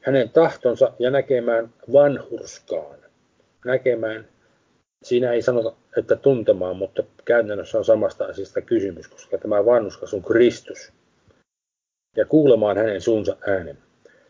hänen 0.00 0.30
tahtonsa 0.30 0.92
ja 0.98 1.10
näkemään 1.10 1.74
vanhurskaan. 1.92 2.98
Näkemään, 3.64 4.28
siinä 5.04 5.32
ei 5.32 5.42
sanota, 5.42 5.76
että 5.96 6.16
tuntemaan, 6.16 6.76
mutta 6.76 7.02
käytännössä 7.24 7.78
on 7.78 7.84
samasta 7.84 8.24
asiasta 8.24 8.60
kysymys, 8.60 9.08
koska 9.08 9.38
tämä 9.38 9.64
vanhuskas 9.64 10.14
on 10.14 10.22
Kristus 10.22 10.92
ja 12.16 12.26
kuulemaan 12.26 12.76
hänen 12.76 13.00
suunsa 13.00 13.36
äänen. 13.46 13.78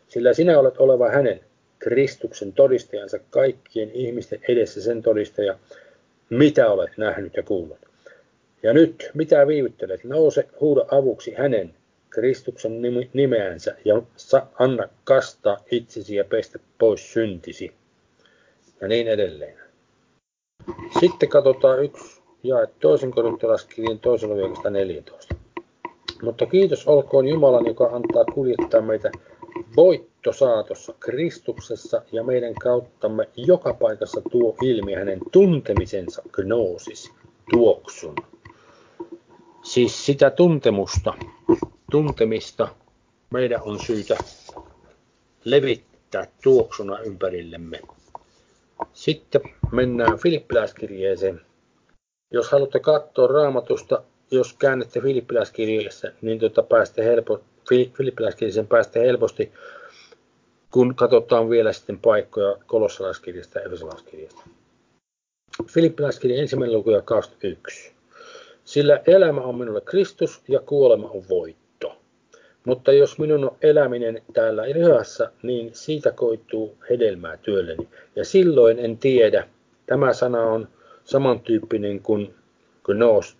Sillä 0.07 0.33
sinä 0.33 0.59
olet 0.59 0.77
oleva 0.77 1.09
hänen, 1.09 1.39
Kristuksen 1.79 2.53
todistajansa 2.53 3.19
kaikkien 3.29 3.91
ihmisten 3.91 4.39
edessä 4.47 4.81
sen 4.81 5.01
todistaja, 5.01 5.59
mitä 6.29 6.71
olet 6.71 6.97
nähnyt 6.97 7.33
ja 7.37 7.43
kuullut. 7.43 7.79
Ja 8.63 8.73
nyt, 8.73 9.11
mitä 9.13 9.47
viivyttelet, 9.47 10.03
nouse, 10.03 10.47
huuda 10.59 10.85
avuksi 10.91 11.33
hänen, 11.33 11.73
Kristuksen 12.09 12.81
nimeänsä, 13.13 13.75
ja 13.85 14.01
anna 14.59 14.89
kastaa 15.03 15.57
itsesi 15.71 16.15
ja 16.15 16.23
pestä 16.23 16.59
pois 16.77 17.13
syntisi. 17.13 17.71
Ja 18.81 18.87
niin 18.87 19.07
edelleen. 19.07 19.57
Sitten 20.99 21.29
katsotaan 21.29 21.83
yksi 21.83 22.21
ja 22.43 22.67
toisen 22.79 23.11
korintolaskirjan 23.11 23.99
toisella 23.99 24.69
14. 24.69 25.35
Mutta 26.21 26.45
kiitos 26.45 26.87
olkoon 26.87 27.27
Jumalan, 27.27 27.65
joka 27.65 27.85
antaa 27.85 28.25
kuljettaa 28.25 28.81
meitä 28.81 29.11
voittosaatossa 29.75 30.93
Kristuksessa 30.99 32.01
ja 32.11 32.23
meidän 32.23 32.53
kauttamme 32.53 33.29
joka 33.35 33.73
paikassa 33.73 34.21
tuo 34.31 34.55
ilmi 34.61 34.93
hänen 34.93 35.19
tuntemisensa 35.31 36.21
gnoosis, 36.31 37.11
tuoksun. 37.51 38.15
Siis 39.63 40.05
sitä 40.05 40.29
tuntemusta, 40.29 41.13
tuntemista 41.91 42.67
meidän 43.33 43.61
on 43.63 43.79
syytä 43.79 44.17
levittää 45.43 46.27
tuoksuna 46.43 46.99
ympärillemme. 46.99 47.81
Sitten 48.93 49.41
mennään 49.71 50.19
Filippiläiskirjeeseen. 50.19 51.41
Jos 52.31 52.51
haluatte 52.51 52.79
katsoa 52.79 53.27
raamatusta 53.27 54.03
jos 54.31 54.53
käännette 54.53 55.01
filippiläiskirjeessä, 55.01 56.11
niin 56.21 56.39
tuota 56.39 56.63
päästä 56.63 57.03
helpo, 57.03 57.41
filippiläiskirjeen 57.97 58.67
päästä 58.67 58.99
helposti, 58.99 59.51
kun 60.71 60.95
katsotaan 60.95 61.49
vielä 61.49 61.73
sitten 61.73 61.99
paikkoja 61.99 62.55
kolossalaiskirjasta 62.65 63.59
ja 63.59 63.65
efesolaiskirjasta. 63.65 64.41
Filippiläiskirja 65.67 66.41
ensimmäinen 66.41 66.77
luku 66.77 66.91
ja 66.91 67.01
21. 67.01 67.93
Sillä 68.65 69.01
elämä 69.07 69.41
on 69.41 69.57
minulle 69.57 69.81
Kristus 69.81 70.41
ja 70.47 70.59
kuolema 70.59 71.09
on 71.09 71.23
voitto. 71.29 71.97
Mutta 72.65 72.91
jos 72.91 73.19
minun 73.19 73.43
on 73.43 73.57
eläminen 73.61 74.21
täällä 74.33 74.63
lihassa, 74.63 75.31
niin 75.43 75.69
siitä 75.73 76.11
koituu 76.11 76.77
hedelmää 76.89 77.37
työlleni. 77.37 77.89
Ja 78.15 78.25
silloin 78.25 78.79
en 78.79 78.97
tiedä, 78.97 79.47
tämä 79.85 80.13
sana 80.13 80.41
on 80.41 80.67
samantyyppinen 81.03 81.99
kuin 81.99 82.35
gnos, 82.83 83.37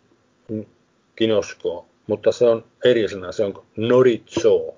kinosko, 1.16 1.86
mutta 2.10 2.32
se 2.32 2.46
on 2.46 2.64
eri 2.86 3.08
sana, 3.08 3.32
se 3.32 3.44
on 3.44 3.66
noritso. 3.78 4.76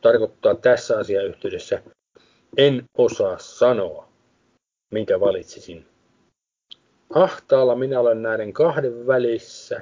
Tarkoittaa 0.00 0.54
tässä 0.54 0.98
asiayhteydessä, 0.98 1.82
en 2.56 2.84
osaa 2.96 3.38
sanoa, 3.38 4.08
minkä 4.90 5.20
valitsisin. 5.20 5.86
Ahtaalla 7.14 7.74
minä 7.74 8.00
olen 8.00 8.22
näiden 8.22 8.52
kahden 8.52 9.06
välissä. 9.06 9.80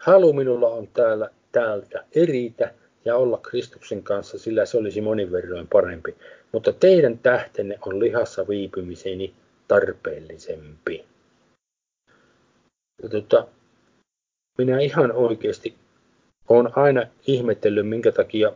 Halu 0.00 0.32
minulla 0.32 0.68
on 0.68 0.88
täällä 0.88 1.30
täältä 1.52 2.04
eritä 2.14 2.74
ja 3.04 3.16
olla 3.16 3.38
Kristuksen 3.38 4.02
kanssa, 4.02 4.38
sillä 4.38 4.66
se 4.66 4.78
olisi 4.78 5.00
monin 5.00 5.32
verroin 5.32 5.68
parempi. 5.68 6.16
Mutta 6.52 6.72
teidän 6.72 7.18
tähtenne 7.18 7.78
on 7.86 8.00
lihassa 8.00 8.48
viipymiseni 8.48 9.34
tarpeellisempi. 9.68 11.04
Ja 13.02 13.08
tuota, 13.08 13.46
minä 14.58 14.80
ihan 14.80 15.12
oikeasti 15.12 15.81
olen 16.48 16.78
aina 16.78 17.06
ihmetellyt, 17.26 17.88
minkä 17.88 18.12
takia 18.12 18.52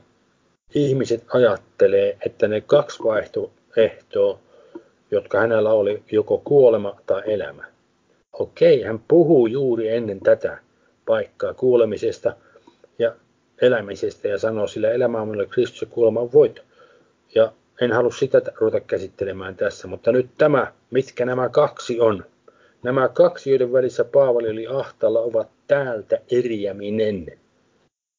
ihmiset 0.75 1.25
ajattelee, 1.33 2.16
että 2.27 2.49
ne 2.49 2.61
kaksi 2.61 3.05
vaihtoehtoa, 3.05 4.38
jotka 5.11 5.40
hänellä 5.40 5.72
oli 5.72 6.03
joko 6.12 6.38
kuolema 6.44 7.01
tai 7.07 7.22
elämä. 7.27 7.64
Okei, 8.33 8.83
hän 8.83 9.01
puhuu 9.09 9.46
juuri 9.46 9.88
ennen 9.88 10.20
tätä 10.20 10.59
paikkaa 11.07 11.55
kuolemisesta 11.55 12.37
ja 12.99 13.12
elämisestä 13.62 14.29
ja 14.29 14.38
sanoo, 14.38 14.66
sillä 14.66 14.90
elämä 14.90 15.20
on 15.20 15.29
minulle 15.29 15.46
Kristus 15.46 15.81
ja 15.81 15.87
kuolema 15.87 16.20
on 16.20 16.33
voitto. 16.33 16.62
Ja 17.35 17.53
en 17.81 17.92
halua 17.92 18.11
sitä 18.11 18.42
ruveta 18.57 18.81
käsittelemään 18.81 19.57
tässä, 19.57 19.88
mutta 19.88 20.12
nyt 20.12 20.27
tämä, 20.38 20.72
mitkä 20.90 21.27
nämä 21.27 21.49
kaksi 21.49 22.01
on. 22.01 22.25
Nämä 22.83 23.09
kaksi, 23.09 23.51
joiden 23.51 23.72
välissä 23.72 24.05
Paavali 24.05 24.51
oli 24.51 24.66
ahtaalla, 24.66 25.20
ovat 25.20 25.49
täältä 25.66 26.20
eriäminen. 26.31 27.38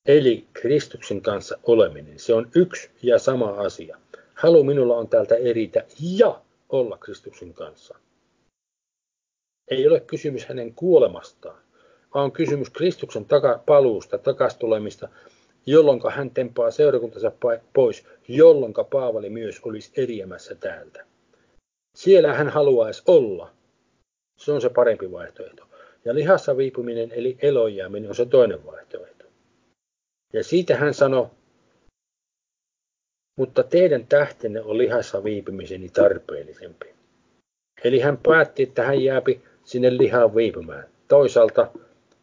Eli 0.08 0.46
Kristuksen 0.54 1.22
kanssa 1.22 1.60
oleminen. 1.64 2.20
Se 2.20 2.34
on 2.34 2.50
yksi 2.56 2.90
ja 3.04 3.20
sama 3.20 3.50
asia. 3.50 3.98
Halu 4.34 4.64
minulla 4.64 4.98
on 4.98 5.08
täältä 5.08 5.36
eritä 5.36 5.86
ja 6.18 6.42
olla 6.70 6.98
Kristuksen 6.98 7.54
kanssa. 7.54 7.96
Ei 9.72 9.88
ole 9.88 10.00
kysymys 10.00 10.46
hänen 10.46 10.74
kuolemastaan, 10.74 11.62
vaan 12.14 12.26
on 12.26 12.32
kysymys 12.32 12.70
Kristuksen 12.70 13.26
taka, 13.26 13.64
paluusta, 13.66 14.18
takastulemista, 14.18 15.10
jolloin 15.66 16.02
hän 16.12 16.30
tempaa 16.30 16.72
seurakuntansa 16.72 17.32
pois, 17.74 18.06
jolloin 18.28 18.74
Paavali 18.92 19.30
myös 19.30 19.60
olisi 19.64 19.92
eriämässä 19.98 20.56
täältä. 20.56 21.06
Siellä 21.96 22.34
hän 22.34 22.50
haluaisi 22.50 23.04
olla. 23.08 23.52
Se 24.38 24.52
on 24.52 24.62
se 24.62 24.70
parempi 24.70 25.12
vaihtoehto. 25.12 25.64
Ja 26.06 26.16
lihassa 26.16 26.58
viipuminen 26.58 27.12
eli 27.12 27.38
elojääminen 27.42 28.10
on 28.10 28.16
se 28.16 28.26
toinen 28.26 28.66
vaihtoehto. 28.66 29.17
Ja 30.38 30.44
siitä 30.44 30.76
hän 30.76 30.94
sanoi, 30.94 31.28
mutta 33.38 33.64
teidän 33.64 34.08
tähtenne 34.08 34.62
on 34.62 34.78
lihassa 34.78 35.24
viipymiseni 35.24 35.90
tarpeellisempi. 35.90 36.86
Eli 37.84 38.00
hän 38.00 38.18
päätti, 38.18 38.64
että 38.64 38.84
hän 38.84 39.04
jääpi 39.04 39.42
sinne 39.64 39.98
lihaan 39.98 40.36
viipymään. 40.36 40.90
Toisaalta 41.08 41.72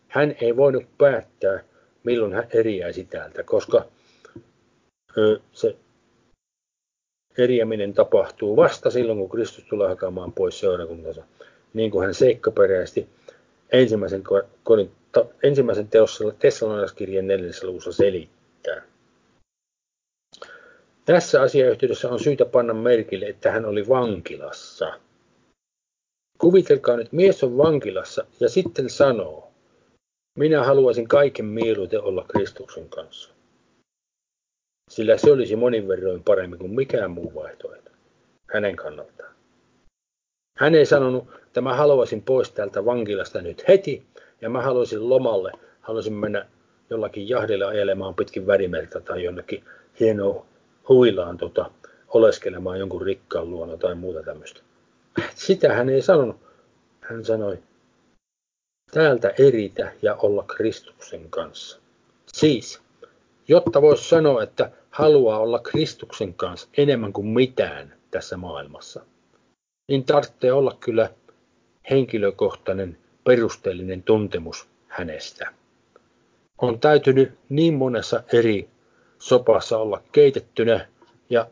hän 0.08 0.36
ei 0.40 0.56
voinut 0.56 0.84
päättää, 0.98 1.64
milloin 2.04 2.32
hän 2.32 2.46
eriäisi 2.52 3.04
täältä, 3.04 3.42
koska 3.42 3.84
se 5.52 5.76
eriäminen 7.38 7.94
tapahtuu 7.94 8.56
vasta 8.56 8.90
silloin, 8.90 9.18
kun 9.18 9.28
Kristus 9.28 9.64
tulee 9.64 9.88
hakamaan 9.88 10.32
pois 10.32 10.60
seurakuntansa, 10.60 11.24
niin 11.74 11.90
kuin 11.90 12.04
hän 12.04 12.14
seikkaperäisesti 12.14 13.08
ensimmäisen, 13.72 14.22
ensimmäisen 15.42 15.88
teossa 15.88 16.24
Tessalonaiskirjeen 16.38 17.26
neljännessä 17.26 17.66
luvussa 17.66 17.92
selittää. 17.92 18.82
Tässä 21.04 21.42
asiayhteydessä 21.42 22.08
on 22.08 22.20
syytä 22.20 22.44
panna 22.44 22.74
merkille, 22.74 23.26
että 23.26 23.50
hän 23.50 23.64
oli 23.64 23.88
vankilassa. 23.88 25.00
Kuvitelkaa 26.38 26.96
nyt, 26.96 27.12
mies 27.12 27.44
on 27.44 27.56
vankilassa 27.56 28.26
ja 28.40 28.48
sitten 28.48 28.90
sanoo, 28.90 29.50
minä 30.38 30.64
haluaisin 30.64 31.08
kaiken 31.08 31.44
mieluiten 31.44 32.02
olla 32.02 32.24
Kristuksen 32.28 32.88
kanssa. 32.88 33.30
Sillä 34.90 35.16
se 35.16 35.32
olisi 35.32 35.56
monin 35.56 35.88
verroin 35.88 36.22
paremmin 36.22 36.58
kuin 36.58 36.74
mikään 36.74 37.10
muu 37.10 37.34
vaihtoehto 37.34 37.90
hänen 38.54 38.76
kannaltaan. 38.76 39.34
Hän 40.58 40.74
ei 40.74 40.86
sanonut, 40.86 41.24
että 41.46 41.60
mä 41.60 41.74
haluaisin 41.74 42.22
pois 42.22 42.52
täältä 42.52 42.84
vankilasta 42.84 43.42
nyt 43.42 43.68
heti, 43.68 44.06
ja 44.44 44.50
mä 44.50 44.62
haluaisin 44.62 45.08
lomalle, 45.08 45.52
haluaisin 45.80 46.12
mennä 46.12 46.46
jollakin 46.90 47.28
jahdilla 47.28 47.66
ajelemaan 47.66 48.14
pitkin 48.14 48.46
värimerta 48.46 49.00
tai 49.00 49.24
jonnekin 49.24 49.64
hienoa 50.00 50.46
huilaan 50.88 51.38
tota, 51.38 51.70
oleskelemaan 52.08 52.78
jonkun 52.78 53.02
rikkaan 53.02 53.50
luona 53.50 53.76
tai 53.76 53.94
muuta 53.94 54.22
tämmöistä. 54.22 54.60
Sitä 55.34 55.72
hän 55.72 55.88
ei 55.88 56.02
sanonut. 56.02 56.36
Hän 57.00 57.24
sanoi, 57.24 57.58
täältä 58.90 59.34
eritä 59.38 59.92
ja 60.02 60.14
olla 60.14 60.42
Kristuksen 60.42 61.30
kanssa. 61.30 61.78
Siis, 62.26 62.80
jotta 63.48 63.82
voisi 63.82 64.08
sanoa, 64.08 64.42
että 64.42 64.70
haluaa 64.90 65.38
olla 65.38 65.58
Kristuksen 65.58 66.34
kanssa 66.34 66.68
enemmän 66.76 67.12
kuin 67.12 67.26
mitään 67.26 67.94
tässä 68.10 68.36
maailmassa, 68.36 69.04
niin 69.88 70.04
tarvitsee 70.04 70.52
olla 70.52 70.76
kyllä 70.80 71.10
henkilökohtainen, 71.90 72.98
perusteellinen 73.24 74.02
tuntemus 74.02 74.68
hänestä. 74.88 75.50
On 76.58 76.80
täytynyt 76.80 77.32
niin 77.48 77.74
monessa 77.74 78.22
eri 78.32 78.68
sopassa 79.18 79.78
olla 79.78 80.02
keitettynä 80.12 80.88
ja 81.30 81.50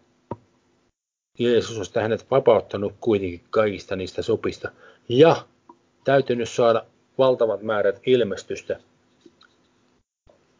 Jeesus 1.38 1.78
on 1.96 2.02
hänet 2.02 2.30
vapauttanut 2.30 2.92
kuitenkin 3.00 3.40
kaikista 3.50 3.96
niistä 3.96 4.22
sopista 4.22 4.70
ja 5.08 5.46
täytynyt 6.04 6.48
saada 6.48 6.84
valtavat 7.18 7.62
määrät 7.62 8.00
ilmestystä, 8.06 8.80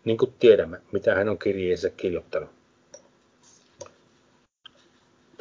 niin 0.05 0.19
kuin 0.19 0.35
tiedämme, 0.39 0.81
mitä 0.93 1.15
hän 1.15 1.29
on 1.29 1.39
kirjeensä 1.39 1.91
kirjoittanut. 1.91 2.51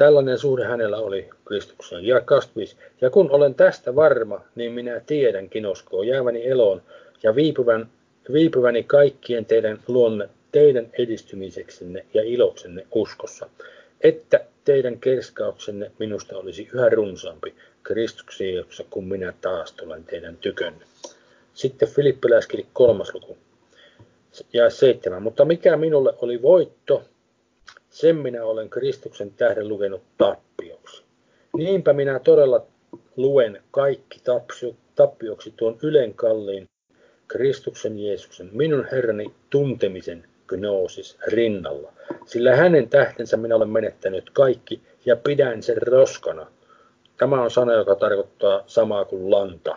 Tällainen 0.02 0.38
suhde 0.38 0.66
hänellä 0.66 0.98
oli 0.98 1.30
Kristukseen. 1.46 2.06
Ja 2.06 2.22
25. 2.22 2.76
Ja 3.02 3.10
kun 3.10 3.32
olen 3.32 3.56
tästä 3.56 3.96
varma, 3.96 4.42
niin 4.56 4.72
minä 4.72 5.02
tiedän, 5.06 5.50
kinoskoo, 5.50 6.04
jääväni 6.04 6.48
eloon 6.48 6.82
ja 7.24 7.36
viipyvän, 7.36 7.90
viipyväni 8.34 8.84
kaikkien 8.84 9.46
teidän 9.46 9.80
luonne, 9.88 10.30
teidän 10.52 10.88
edistymiseksenne 10.94 12.06
ja 12.14 12.22
iloksenne 12.24 12.88
uskossa, 12.96 13.50
että 14.02 14.46
teidän 14.66 15.00
kerskauksenne 15.00 15.92
minusta 16.00 16.38
olisi 16.38 16.70
yhä 16.74 16.90
runsaampi 16.90 17.56
Kristuksen 17.84 18.66
kun 18.90 19.08
minä 19.08 19.34
taas 19.42 19.72
tulen 19.72 20.04
teidän 20.04 20.38
tykönne. 20.38 20.86
Sitten 21.54 21.90
Filippiläiskirja 21.90 22.66
kolmas 22.74 23.14
luku 23.14 23.38
ja 24.54 24.70
seitsemän. 24.70 25.24
Mutta 25.24 25.46
mikä 25.46 25.78
minulle 25.78 26.14
oli 26.22 26.42
voitto, 26.42 27.04
sen 27.92 28.16
minä 28.16 28.46
olen 28.46 28.70
Kristuksen 28.70 29.32
tähden 29.32 29.68
lukenut 29.68 30.02
tappioksi. 30.18 31.04
Niinpä 31.58 31.94
minä 31.94 32.20
todella 32.20 32.66
luen 33.16 33.64
kaikki 33.72 34.22
tappioksi 34.96 35.54
tuon 35.58 35.78
ylen 35.84 36.14
kalliin 36.14 36.70
Kristuksen 37.28 38.00
Jeesuksen, 38.00 38.50
minun 38.52 38.88
Herrani 38.92 39.34
tuntemisen 39.50 40.26
gnoosis 40.48 41.18
rinnalla. 41.28 41.94
Sillä 42.26 42.56
hänen 42.56 42.90
tähtensä 42.90 43.38
minä 43.38 43.56
olen 43.56 43.70
menettänyt 43.70 44.30
kaikki 44.30 44.82
ja 45.06 45.16
pidän 45.16 45.64
sen 45.64 45.82
roskana. 45.82 46.48
Tämä 47.18 47.44
on 47.44 47.52
sana, 47.52 47.74
joka 47.74 47.96
tarkoittaa 47.96 48.64
samaa 48.68 49.06
kuin 49.06 49.32
lanta. 49.32 49.76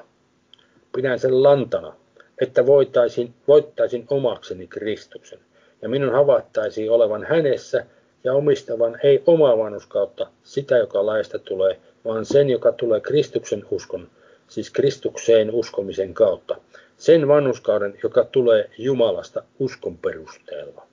Pidän 0.96 1.18
sen 1.18 1.42
lantana, 1.42 1.94
että 2.40 2.66
voitaisin, 2.66 3.34
voittaisin 3.48 4.06
omakseni 4.10 4.66
Kristuksen, 4.66 5.38
ja 5.82 5.88
minun 5.88 6.12
havaittaisiin 6.12 6.90
olevan 6.90 7.24
hänessä 7.24 7.86
ja 8.24 8.34
omistavan 8.34 8.98
ei 9.02 9.22
omaa 9.26 9.58
vanhuskautta 9.58 10.30
sitä, 10.42 10.78
joka 10.78 11.06
laista 11.06 11.38
tulee, 11.38 11.80
vaan 12.04 12.24
sen, 12.24 12.50
joka 12.50 12.72
tulee 12.72 13.00
Kristuksen 13.00 13.64
uskon, 13.70 14.10
siis 14.48 14.70
Kristukseen 14.70 15.50
uskomisen 15.50 16.14
kautta. 16.14 16.56
Sen 16.96 17.28
vanhuskauden, 17.28 17.98
joka 18.02 18.24
tulee 18.24 18.70
Jumalasta 18.78 19.42
uskon 19.58 19.98
perusteella. 19.98 20.86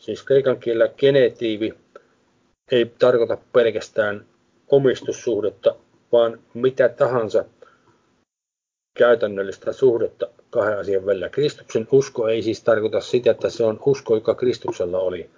Siis 0.00 0.22
kreikan 0.22 0.58
kielellä 0.60 0.88
genetiivi 0.96 1.74
ei 2.70 2.92
tarkoita 2.98 3.38
pelkästään 3.52 4.26
omistussuhdetta, 4.68 5.76
vaan 6.12 6.40
mitä 6.54 6.88
tahansa 6.88 7.44
käytännöllistä 8.98 9.72
suhdetta 9.72 10.26
kahden 10.50 10.78
asian 10.78 11.06
välillä. 11.06 11.28
Kristuksen 11.28 11.88
usko 11.92 12.28
ei 12.28 12.42
siis 12.42 12.62
tarkoita 12.62 13.00
sitä, 13.00 13.30
että 13.30 13.50
se 13.50 13.64
on 13.64 13.80
usko, 13.86 14.14
joka 14.14 14.34
Kristuksella 14.34 14.98
oli, 14.98 15.30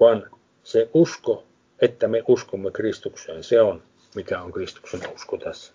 vaan 0.00 0.30
se 0.64 0.88
usko, 0.94 1.44
että 1.80 2.08
me 2.08 2.22
uskomme 2.28 2.70
Kristukseen, 2.70 3.44
se 3.44 3.60
on, 3.60 3.82
mikä 4.14 4.42
on 4.42 4.52
Kristuksen 4.52 5.00
usko 5.14 5.36
tässä. 5.36 5.72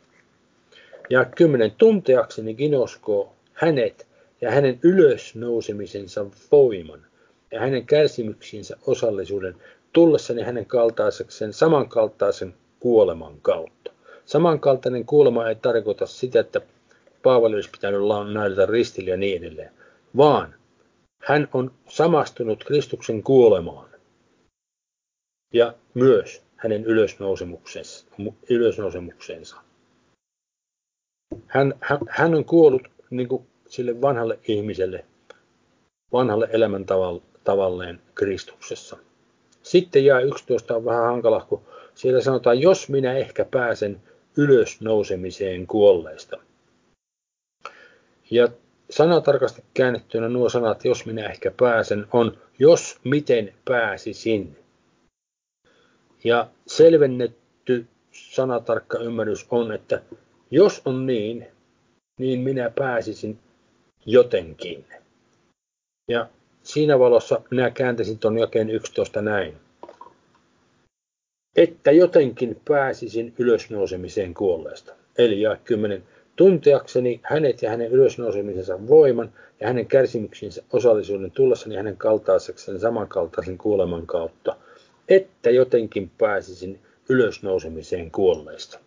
Ja 1.10 1.26
kymmenen, 1.26 1.72
tunteakseni 1.72 2.54
ginosko 2.54 3.34
hänet 3.54 4.08
ja 4.42 4.52
hänen 4.52 4.80
ylösnousemisensa 4.84 6.26
voiman 6.52 7.06
ja 7.52 7.60
hänen 7.60 7.86
kärsimyksiinsä 7.86 8.78
osallisuuden 8.88 9.56
tullessani 9.94 10.42
hänen 10.42 10.66
kaltaisekseen 10.66 11.54
samankaltaisen 11.54 12.54
kuoleman 12.80 13.34
kautta. 13.42 13.92
Samankaltainen 14.26 15.06
kuolema 15.06 15.50
ei 15.50 15.56
tarkoita 15.56 16.06
sitä, 16.06 16.40
että 16.40 16.62
Paavali 17.24 17.56
olisi 17.56 17.70
pitänyt 17.70 18.02
näytä 18.34 18.66
ristille 18.66 19.10
ja 19.10 19.18
niin 19.18 19.38
edelleen, 19.38 19.72
vaan 20.18 20.56
hän 21.20 21.48
on 21.54 21.72
samastunut 21.88 22.64
Kristuksen 22.64 23.24
kuolemaan 23.24 23.91
ja 25.54 25.74
myös 25.94 26.44
hänen 26.56 26.86
ylösnousemuksensa. 28.50 29.58
Hän, 31.48 31.74
hän, 31.80 32.00
hän 32.10 32.36
on 32.36 32.46
kuollut 32.46 32.88
niin 33.10 33.28
kuin 33.28 33.48
sille 33.68 34.02
vanhalle 34.02 34.40
ihmiselle, 34.48 35.06
vanhalle 36.14 36.50
elämäntavalleen 36.52 38.02
Kristuksessa. 38.16 38.98
Sitten 39.64 40.06
jää 40.06 40.20
11 40.20 40.76
on 40.76 40.86
vähän 40.86 41.04
hankala, 41.04 41.46
kun 41.50 41.62
siellä 41.96 42.22
sanotaan, 42.22 42.60
jos 42.60 42.90
minä 42.90 43.14
ehkä 43.14 43.46
pääsen 43.46 44.02
ylösnousemiseen 44.38 45.68
kuolleista. 45.68 46.38
Ja 48.32 48.48
sanatarkasti 48.90 49.64
käännettynä 49.74 50.30
nuo 50.30 50.50
sanat, 50.50 50.86
jos 50.86 51.06
minä 51.06 51.26
ehkä 51.26 51.52
pääsen, 51.60 52.08
on 52.14 52.38
jos 52.60 53.00
miten 53.04 53.54
pääsisin. 53.66 54.58
Ja 56.24 56.48
selvennetty 56.68 57.86
sanatarkka 58.12 58.98
ymmärrys 58.98 59.48
on, 59.52 59.72
että 59.72 60.02
jos 60.52 60.82
on 60.86 61.06
niin, 61.06 61.48
niin 62.20 62.40
minä 62.40 62.72
pääsisin 62.76 63.40
jotenkin. 64.06 64.86
Ja 66.08 66.28
siinä 66.64 67.00
valossa 67.00 67.42
minä 67.52 67.72
kääntäisin 67.72 68.20
tuon 68.20 68.38
jakeen 68.38 68.70
11 68.70 69.22
näin. 69.22 69.58
Että 71.56 71.92
jotenkin 71.92 72.62
pääsisin 72.68 73.34
ylösnousemiseen 73.38 74.34
kuolleesta. 74.34 74.94
Eli 75.18 75.42
ja 75.42 75.58
10 75.64 76.04
tunteakseni 76.36 77.20
hänet 77.24 77.62
ja 77.62 77.70
hänen 77.70 77.92
ylösnousemisensa 77.92 78.88
voiman 78.88 79.34
ja 79.60 79.68
hänen 79.68 79.88
kärsimyksiinsä 79.88 80.64
osallisuuden 80.74 81.32
tullessani 81.32 81.76
hänen 81.76 81.98
kaltaisekseen 81.98 82.80
samankaltaisen 82.80 83.58
kuoleman 83.58 84.08
kautta, 84.08 84.56
että 85.16 85.50
jotenkin 85.50 86.12
pääsisin 86.18 86.80
ylösnousemiseen 87.10 88.12
kuolleista. 88.12 88.80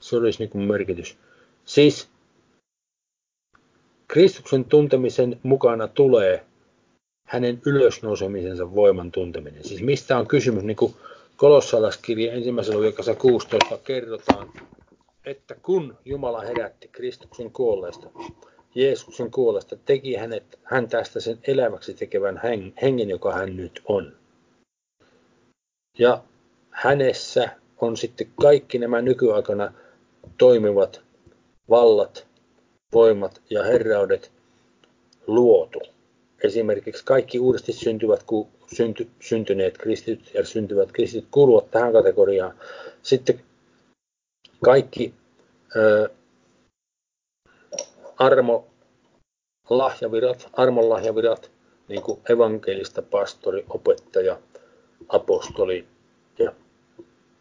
Se 0.00 0.16
olisi 0.16 0.38
niin 0.38 0.50
kuin 0.50 0.64
merkitys. 0.64 1.16
Siis 1.64 2.08
Kristuksen 4.08 4.64
tuntemisen 4.64 5.40
mukana 5.42 5.88
tulee 5.88 6.44
hänen 7.26 7.62
ylösnousemisensa 7.66 8.74
voiman 8.74 9.12
tunteminen. 9.12 9.64
Siis 9.64 9.82
mistä 9.82 10.18
on 10.18 10.26
kysymys, 10.26 10.62
niin 10.62 10.76
kuin 10.76 10.94
Kolossalaskirja 11.36 12.32
ensimmäisellä 12.32 12.80
luokassa 12.82 13.14
16 13.14 13.78
kerrotaan, 13.84 14.52
että 15.24 15.56
kun 15.62 15.96
Jumala 16.04 16.40
herätti 16.40 16.88
Kristuksen 16.88 17.50
kuolleesta, 17.50 18.08
Jeesuksen 18.74 19.30
kuolleesta, 19.30 19.76
teki 19.76 20.14
hänet, 20.14 20.58
hän 20.62 20.88
tästä 20.88 21.20
sen 21.20 21.38
eläväksi 21.46 21.94
tekevän 21.94 22.40
hengen, 22.82 23.10
joka 23.10 23.32
hän 23.32 23.56
nyt 23.56 23.82
on. 23.84 24.12
Ja 25.98 26.22
hänessä 26.70 27.50
on 27.80 27.96
sitten 27.96 28.26
kaikki 28.42 28.78
nämä 28.78 29.02
nykyaikana 29.02 29.72
toimivat 30.38 31.00
vallat, 31.70 32.26
voimat 32.92 33.42
ja 33.50 33.62
herraudet 33.62 34.32
luotu. 35.26 35.80
Esimerkiksi 36.44 37.04
kaikki 37.04 37.38
uudesti 37.38 37.72
syntyvät, 37.72 38.24
synty, 38.74 39.08
syntyneet 39.20 39.78
kristityt 39.78 40.34
ja 40.34 40.46
syntyvät 40.46 40.92
kristityt 40.92 41.28
kuuluvat 41.30 41.70
tähän 41.70 41.92
kategoriaan. 41.92 42.54
Sitten 43.02 43.40
kaikki 44.64 45.14
ö, 45.76 46.10
armo 48.18 48.66
lahjavirat, 49.70 50.48
armon 50.52 50.88
lahjavirat, 50.88 51.50
niin 51.88 52.02
kuin 52.02 52.20
evankelista, 52.28 53.02
pastori, 53.02 53.64
opettaja, 53.68 54.38
apostoli 55.08 55.86
ja 56.38 56.52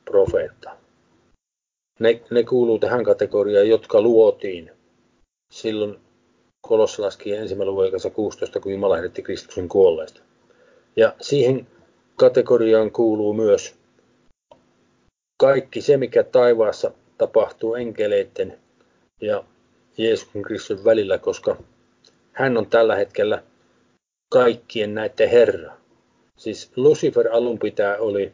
profeetta. 0.06 0.72
Ne, 2.00 2.22
ne 2.32 2.44
kuuluu 2.44 2.80
tähän 2.80 3.04
kategoriaan, 3.04 3.70
jotka 3.70 4.02
luotiin 4.02 4.72
silloin 5.52 6.00
Kolossalaskien 6.62 7.42
ensimmäinen 7.42 7.76
luvun 7.76 8.12
16, 8.14 8.60
kun 8.60 8.72
Jumala 8.72 8.96
herätti 8.96 9.22
Kristuksen 9.22 9.70
kuolleista. 9.70 10.22
Ja 10.96 11.14
siihen 11.22 11.68
kategoriaan 12.16 12.92
kuuluu 12.92 13.34
myös 13.34 13.76
kaikki 15.38 15.82
se, 15.82 15.98
mikä 15.98 16.24
taivaassa 16.24 16.92
tapahtuu 17.18 17.76
enkeleiden 17.76 18.60
ja 19.22 19.44
Jeesuksen 19.98 20.42
Kristuksen 20.42 20.86
välillä, 20.86 21.18
koska 21.18 21.58
hän 22.32 22.58
on 22.58 22.66
tällä 22.66 22.96
hetkellä 22.96 23.44
kaikkien 24.30 24.96
näiden 24.96 25.30
Herra. 25.30 25.78
Siis 26.38 26.72
Lucifer 26.76 27.28
alun 27.32 27.60
pitää 27.60 27.98
oli 27.98 28.34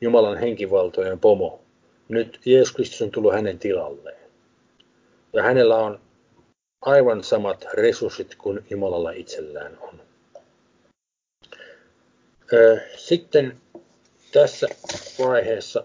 Jumalan 0.00 0.38
henkivaltojen 0.38 1.20
pomo. 1.20 1.60
Nyt 2.08 2.40
Jeesus 2.44 2.74
Kristus 2.74 3.02
on 3.02 3.10
tullut 3.10 3.32
hänen 3.32 3.58
tilalleen. 3.58 4.30
Ja 5.32 5.42
hänellä 5.42 5.76
on 5.76 6.00
aivan 6.80 7.24
samat 7.24 7.66
resurssit 7.74 8.34
kuin 8.34 8.66
Jumalalla 8.70 9.10
itsellään 9.10 9.78
on. 9.80 10.00
Sitten 12.96 13.60
tässä 14.32 14.68
vaiheessa 15.18 15.84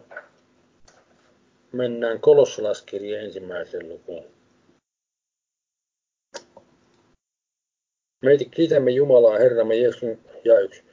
mennään 1.72 2.20
kolossalaskirja 2.20 3.22
ensimmäiseen 3.22 3.90
lukuun. 3.90 4.26
Me 8.22 8.38
kiitämme 8.52 8.92
Jumalaa, 8.92 9.38
Herramme 9.38 9.76
Jeesuksen, 9.76 10.20
ja 10.44 10.60
yksi, 10.60 10.84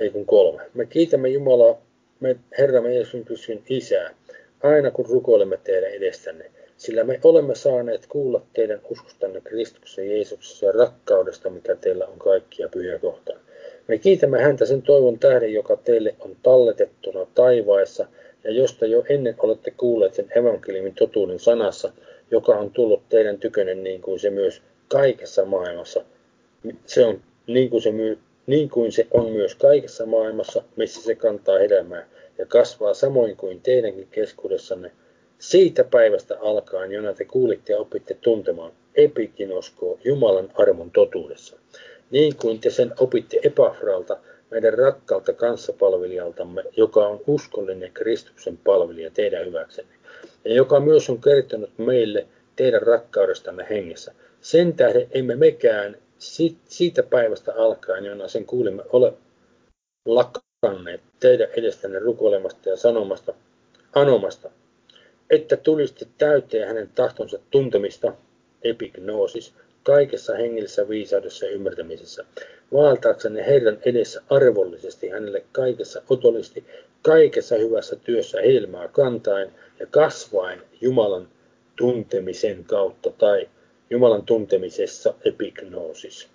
ei 0.00 0.10
kun 0.10 0.26
kolme. 0.26 0.62
Me 0.74 0.86
kiitämme 0.86 1.28
Jumalaa, 1.28 1.80
me 2.20 2.36
Herramme 2.58 2.94
Jeesuksen 2.94 3.62
Isää, 3.68 4.14
aina 4.62 4.90
kun 4.90 5.06
rukoilemme 5.06 5.58
teidän 5.64 5.90
edestänne, 5.90 6.50
sillä 6.76 7.04
me 7.04 7.20
olemme 7.24 7.54
saaneet 7.54 8.06
kuulla 8.06 8.42
teidän 8.52 8.80
uskostanne 8.90 9.40
Kristuksen 9.40 10.10
Jeesuksessa 10.10 10.66
ja 10.66 10.72
rakkaudesta, 10.72 11.50
mikä 11.50 11.76
teillä 11.76 12.06
on 12.06 12.18
kaikkia 12.18 12.68
pyhiä 12.68 12.98
kohtaan. 12.98 13.40
Me 13.88 13.98
kiitämme 13.98 14.42
häntä 14.42 14.66
sen 14.66 14.82
toivon 14.82 15.18
tähden, 15.18 15.52
joka 15.52 15.76
teille 15.76 16.14
on 16.20 16.36
talletettuna 16.42 17.26
taivaissa, 17.34 18.06
ja 18.44 18.50
josta 18.50 18.86
jo 18.86 19.04
ennen 19.08 19.34
olette 19.38 19.70
kuulleet 19.70 20.14
sen 20.14 20.26
evankeliumin 20.36 20.94
totuuden 20.94 21.38
sanassa, 21.38 21.92
joka 22.30 22.52
on 22.52 22.70
tullut 22.70 23.08
teidän 23.08 23.38
tykönne 23.38 23.74
niin 23.74 24.02
kuin 24.02 24.18
se 24.18 24.30
myös 24.30 24.62
kaikessa 24.88 25.44
maailmassa. 25.44 26.04
Se 26.86 27.04
on 27.04 27.20
niin 27.46 27.70
kuin 27.70 27.82
se, 27.82 27.92
niin 28.46 28.68
kuin 28.68 28.92
se 28.92 29.06
on 29.10 29.32
myös 29.32 29.54
kaikessa 29.54 30.06
maailmassa, 30.06 30.62
missä 30.76 31.02
se 31.02 31.14
kantaa 31.14 31.58
hedelmää 31.58 32.08
ja 32.38 32.46
kasvaa 32.46 32.94
samoin 32.94 33.36
kuin 33.36 33.60
teidänkin 33.60 34.08
keskuudessanne. 34.10 34.92
Siitä 35.38 35.84
päivästä 35.84 36.38
alkaen, 36.40 36.92
jona 36.92 37.14
te 37.14 37.24
kuulitte 37.24 37.72
ja 37.72 37.78
opitte 37.78 38.14
tuntemaan 38.14 38.72
epikinoskoa 38.94 39.98
Jumalan 40.04 40.50
armon 40.54 40.90
totuudessa. 40.90 41.56
Niin 42.10 42.36
kuin 42.36 42.60
te 42.60 42.70
sen 42.70 42.92
opitte 42.98 43.40
Epafralta, 43.42 44.16
meidän 44.50 44.74
rakkaalta 44.74 45.32
kanssapalvelijaltamme, 45.32 46.64
joka 46.76 47.06
on 47.06 47.20
uskollinen 47.26 47.92
Kristuksen 47.92 48.58
palvelija 48.58 49.10
teidän 49.10 49.46
hyväksenne, 49.46 49.94
ja 50.44 50.54
joka 50.54 50.80
myös 50.80 51.10
on 51.10 51.20
kertonut 51.20 51.70
meille 51.78 52.26
teidän 52.56 52.82
rakkaudestanne 52.82 53.66
hengessä. 53.70 54.12
Sen 54.40 54.72
tähden 54.72 55.06
emme 55.10 55.36
mekään 55.36 55.96
siitä 56.18 57.02
päivästä 57.02 57.54
alkaen, 57.54 58.04
jona 58.04 58.28
sen 58.28 58.46
kuulimme, 58.46 58.82
ole 58.92 59.12
lakkanneet 60.06 61.00
teidän 61.20 61.48
edestänne 61.56 61.98
rukoilemasta 61.98 62.68
ja 62.68 62.76
sanomasta, 62.76 63.34
anomasta, 63.94 64.50
että 65.30 65.56
tulisitte 65.56 66.06
täyteen 66.18 66.68
hänen 66.68 66.90
tahtonsa 66.94 67.38
tuntemista, 67.50 68.12
epignoosis, 68.62 69.54
kaikessa 69.82 70.34
hengellisessä 70.34 70.88
viisaudessa 70.88 71.46
ja 71.46 71.52
ymmärtämisessä, 71.52 72.24
vaeltaaksenne 72.72 73.46
Herran 73.46 73.78
edessä 73.84 74.22
arvollisesti 74.30 75.08
hänelle 75.08 75.44
kaikessa 75.52 76.02
otollisesti, 76.10 76.64
kaikessa 77.02 77.56
hyvässä 77.56 77.96
työssä 77.96 78.40
hedelmää 78.40 78.88
kantaen 78.88 79.52
ja 79.80 79.86
kasvaen 79.86 80.62
Jumalan 80.80 81.28
tuntemisen 81.76 82.64
kautta 82.64 83.10
tai 83.10 83.48
Jumalan 83.94 84.26
tuntemisessa 84.26 85.14
epignosis. 85.24 86.28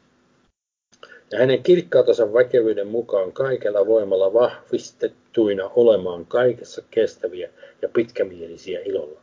Ja 1.31 1.39
hänen 1.39 1.63
kirkkautensa 1.63 2.33
väkevyyden 2.33 2.87
mukaan 2.87 3.31
kaikella 3.31 3.87
voimalla 3.87 4.33
vahvistettuina 4.33 5.71
olemaan 5.75 6.25
kaikessa 6.25 6.81
kestäviä 6.91 7.49
ja 7.81 7.89
pitkämielisiä 7.89 8.79
ilolla. 8.85 9.21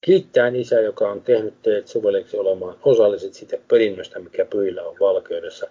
Kiittäen 0.00 0.56
Isä, 0.56 0.80
joka 0.80 1.10
on 1.10 1.22
tehnyt 1.22 1.54
teidät 1.62 1.88
sovelleksi 1.88 2.36
olemaan 2.36 2.76
osalliset 2.84 3.34
siitä 3.34 3.58
perinnöstä, 3.68 4.18
mikä 4.18 4.44
pyhillä 4.44 4.82
on 4.82 4.96
valkeudessa. 5.00 5.66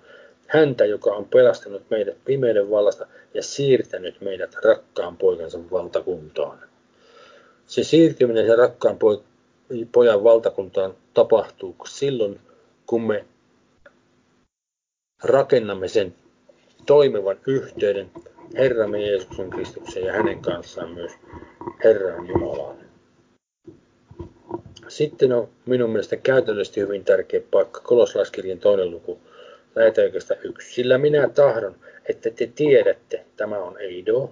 Häntä, 0.48 0.86
joka 0.86 1.12
on 1.12 1.26
pelastanut 1.26 1.84
meidät 1.90 2.18
pimeyden 2.26 2.70
vallasta 2.70 3.08
ja 3.34 3.44
siirtänyt 3.44 4.22
meidät 4.22 4.56
rakkaan 4.64 5.18
poikansa 5.18 5.60
valtakuntaan. 5.72 6.60
Se 7.68 7.84
siirtyminen 7.84 8.48
ja 8.48 8.56
rakkaan 8.56 8.98
pojan 9.92 10.24
valtakuntaan 10.24 10.94
tapahtuu 11.14 11.76
silloin, 11.88 12.40
kun 12.86 13.02
me 13.02 13.26
rakennamme 15.24 15.88
sen 15.88 16.16
toimivan 16.86 17.38
yhteyden 17.48 18.12
Herramme 18.58 19.02
Jeesuksen 19.02 19.50
Kristuksen 19.50 20.04
ja 20.04 20.14
hänen 20.14 20.42
kanssaan 20.42 20.92
myös 20.92 21.12
Herran 21.84 22.28
Jumalaan. 22.28 22.78
Sitten 24.88 25.34
on 25.34 25.50
minun 25.66 25.90
mielestä 25.90 26.16
käytännöllisesti 26.16 26.82
hyvin 26.82 27.06
tärkeä 27.06 27.42
paikka, 27.52 27.82
koloslaiskirjan 27.82 28.60
toinen 28.60 28.92
luku, 28.92 29.20
lähetäjäkästä 29.76 30.36
yksi. 30.44 30.74
Sillä 30.74 30.98
minä 30.98 31.30
tahdon, 31.30 31.76
että 32.06 32.30
te 32.30 32.52
tiedätte, 32.56 33.26
tämä 33.38 33.58
on 33.58 33.82
Eido, 33.82 34.30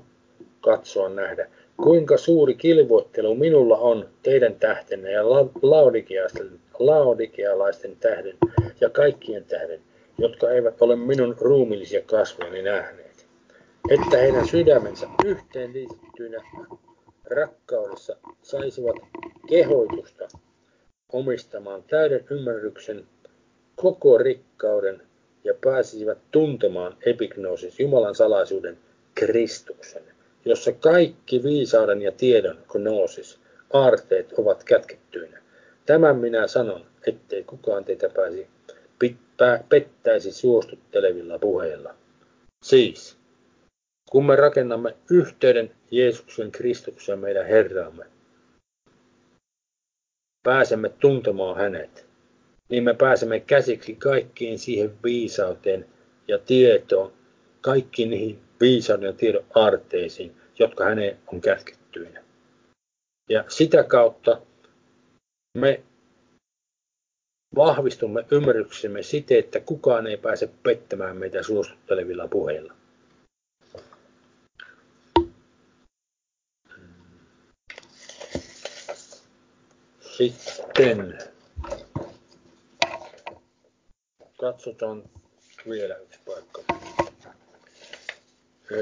katsoa 0.61 1.09
nähdä, 1.09 1.49
kuinka 1.77 2.17
suuri 2.17 2.53
kilvoittelu 2.53 3.35
minulla 3.35 3.77
on 3.77 4.09
teidän 4.23 4.55
tähtenne 4.55 5.11
ja 5.11 5.23
laodikealaisten 6.81 7.97
tähden 7.99 8.37
ja 8.81 8.89
kaikkien 8.89 9.45
tähden, 9.45 9.81
jotka 10.17 10.51
eivät 10.51 10.81
ole 10.81 10.95
minun 10.95 11.35
ruumillisia 11.39 12.01
kasvojani 12.01 12.61
nähneet. 12.61 13.27
Että 13.89 14.17
heidän 14.17 14.47
sydämensä 14.47 15.07
yhteen 15.25 15.73
liittyynä 15.73 16.43
rakkaudessa 17.25 18.15
saisivat 18.41 18.95
kehoitusta 19.49 20.27
omistamaan 21.13 21.83
täyden 21.83 22.25
ymmärryksen 22.29 23.05
koko 23.75 24.17
rikkauden 24.17 25.01
ja 25.43 25.53
pääsisivät 25.63 26.17
tuntemaan 26.31 26.97
epignoosis 27.05 27.79
Jumalan 27.79 28.15
salaisuuden 28.15 28.77
Kristuksen, 29.15 30.03
jossa 30.45 30.71
kaikki 30.71 31.43
viisauden 31.43 32.01
ja 32.01 32.11
tiedon 32.11 32.57
gnoosis, 32.69 33.39
aarteet 33.73 34.33
ovat 34.37 34.63
kätkettyinä. 34.63 35.41
Tämän 35.85 36.15
minä 36.17 36.47
sanon, 36.47 36.85
ettei 37.07 37.43
kukaan 37.43 37.85
teitä 37.85 38.09
pääsi 38.09 38.47
pettäisi 39.69 40.31
suostuttelevilla 40.31 41.39
puheilla. 41.39 41.95
Siis, 42.63 43.17
kun 44.11 44.25
me 44.25 44.35
rakennamme 44.35 44.95
yhteyden 45.11 45.71
Jeesuksen 45.91 46.51
Kristuksen 46.51 47.19
meidän 47.19 47.45
Herramme, 47.45 48.05
pääsemme 50.43 50.89
tuntemaan 50.89 51.57
hänet, 51.57 52.05
niin 52.69 52.83
me 52.83 52.93
pääsemme 52.93 53.39
käsiksi 53.39 53.95
kaikkiin 53.95 54.59
siihen 54.59 54.93
viisauteen, 55.03 55.85
ja 56.27 56.39
tietoon, 56.39 57.11
kaikki 57.61 58.05
niihin 58.05 58.39
viisauden 58.63 59.07
ja 59.07 59.13
tiedon 59.13 59.45
aarteisiin, 59.55 60.35
jotka 60.59 60.85
häneen 60.85 61.17
on 61.27 61.41
kätkettyinä. 61.41 62.23
Ja 63.29 63.45
sitä 63.47 63.83
kautta 63.83 64.41
me 65.57 65.83
vahvistumme 67.55 68.25
ymmärryksemme 68.31 69.03
siten, 69.03 69.39
että 69.39 69.59
kukaan 69.59 70.07
ei 70.07 70.17
pääse 70.17 70.49
pettämään 70.63 71.17
meitä 71.17 71.43
suostuttelevilla 71.43 72.27
puheilla. 72.27 72.73
Sitten 80.17 81.17
katsotaan 84.37 85.03
vielä 85.69 85.95
yksi 85.95 86.19
paikka. 86.25 86.92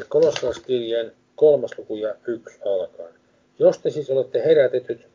Kolossalaiskirjeen 0.07 1.11
kolmas 1.35 1.71
luku 1.77 1.95
ja 1.95 2.15
yksi 2.27 2.59
alkaen. 2.65 3.13
Jos 3.59 3.79
te 3.79 3.89
siis 3.89 4.09
olette 4.09 4.43
herätetyt 4.45 5.07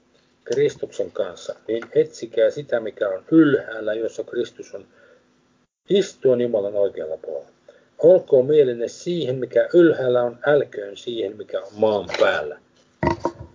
Kristuksen 0.45 1.13
kanssa, 1.13 1.55
niin 1.69 1.83
etsikää 1.95 2.51
sitä, 2.51 2.81
mikä 2.81 3.09
on 3.09 3.25
ylhäällä, 3.31 3.95
jossa 3.95 4.25
Kristus 4.25 4.75
on 4.75 4.87
istuen 5.91 6.41
Jumalan 6.41 6.75
oikealla 6.75 7.17
puolella. 7.17 7.51
Olkoon 7.99 8.47
mielenne 8.47 8.89
siihen, 8.89 9.37
mikä 9.37 9.69
ylhäällä 9.75 10.23
on, 10.23 10.39
älköön 10.47 10.97
siihen, 10.97 11.37
mikä 11.37 11.61
on 11.61 11.73
maan 11.77 12.09
päällä. 12.21 12.59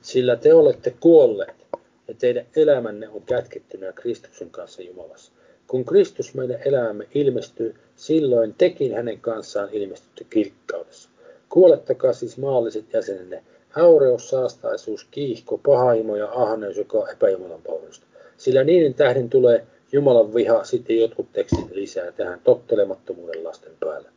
Sillä 0.02 0.36
te 0.36 0.54
olette 0.54 0.95
kuolleet 1.00 1.67
ja 2.08 2.13
teidän 2.13 2.45
elämänne 2.56 3.10
on 3.10 3.21
kätkettynä 3.21 3.93
Kristuksen 3.93 4.50
kanssa 4.50 4.82
Jumalassa. 4.82 5.32
Kun 5.71 5.86
Kristus 5.86 6.34
meidän 6.34 6.60
elämämme 6.65 7.07
ilmestyy, 7.15 7.75
silloin 7.95 8.55
tekin 8.57 8.93
hänen 8.95 9.19
kanssaan 9.19 9.69
ilmestytte 9.71 10.25
kirkkaudessa. 10.29 11.10
Kuolettakaa 11.49 12.13
siis 12.13 12.38
maalliset 12.38 12.93
jäsenenne, 12.93 13.43
haureus, 13.69 14.29
saastaisuus, 14.29 15.07
kiihko, 15.12 15.57
pahaimo 15.57 16.15
ja 16.15 16.31
ahneus, 16.31 16.77
joka 16.77 16.97
on 16.97 17.10
epäjumalan 17.10 17.62
palvelusta. 17.62 18.05
Sillä 18.38 18.63
niiden 18.63 18.93
tähden 18.93 19.29
tulee 19.29 19.65
Jumalan 19.91 20.34
viha, 20.34 20.63
sitten 20.63 20.99
jotkut 20.99 21.34
tekstit 21.34 21.71
lisää 21.71 22.12
tähän 22.12 22.39
tottelemattomuuden 22.43 23.43
lasten 23.43 23.73
päälle. 23.79 24.10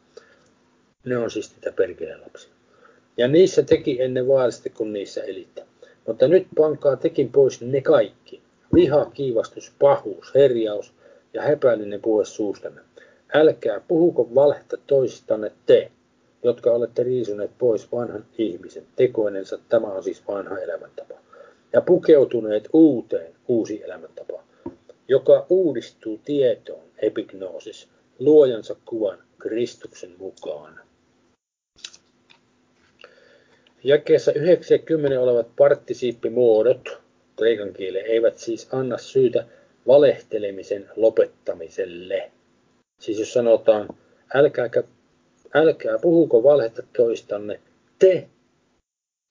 Ne 1.04 1.16
on 1.16 1.30
siis 1.30 1.52
niitä 1.54 1.72
perkeleen 1.72 2.20
lapsia. 2.20 2.52
Ja 3.16 3.28
niissä 3.28 3.62
teki 3.62 4.02
ennen 4.02 4.28
vaarallisesti, 4.28 4.70
kun 4.70 4.92
niissä 4.92 5.22
elitte. 5.22 5.62
Mutta 6.06 6.28
nyt 6.28 6.46
pankaa 6.56 6.96
tekin 6.96 7.32
pois 7.32 7.60
ne 7.60 7.80
kaikki. 7.80 8.40
Viha, 8.74 9.04
kiivastus, 9.04 9.72
pahuus, 9.78 10.34
herjaus 10.34 10.92
ja 11.34 11.42
häpäilyinen 11.42 12.00
puhe 12.00 12.24
suustanne. 12.24 12.80
Älkää 13.34 13.80
puhuko 13.88 14.28
valhetta 14.34 14.76
toisistanne 14.86 15.52
te, 15.66 15.90
jotka 16.42 16.70
olette 16.72 17.02
riisuneet 17.02 17.50
pois 17.58 17.92
vanhan 17.92 18.24
ihmisen 18.38 18.84
tekoinensa. 18.96 19.58
Tämä 19.68 19.86
on 19.86 20.02
siis 20.02 20.28
vanha 20.28 20.58
elämäntapa. 20.58 21.14
Ja 21.72 21.80
pukeutuneet 21.80 22.68
uuteen, 22.72 23.34
uusi 23.48 23.82
elämäntapa, 23.84 24.42
joka 25.08 25.46
uudistuu 25.48 26.20
tietoon, 26.24 26.84
epignoosis, 26.98 27.88
luojansa 28.18 28.76
kuvan 28.84 29.18
Kristuksen 29.38 30.14
mukaan. 30.18 30.80
Jakeessa 33.84 34.32
90 34.32 35.20
olevat 35.20 35.46
partisiippimuodot 35.56 36.98
kreikan 37.36 37.72
kielen 37.72 38.06
eivät 38.06 38.38
siis 38.38 38.68
anna 38.72 38.98
syytä 38.98 39.46
valehtelemisen 39.86 40.90
lopettamiselle. 40.96 42.32
Siis 43.00 43.18
jos 43.18 43.32
sanotaan, 43.32 43.88
älkää, 44.34 44.70
älkää 45.54 45.98
puhuko 45.98 46.42
valhetta 46.42 46.82
toistanne, 46.96 47.60
te, 47.98 48.28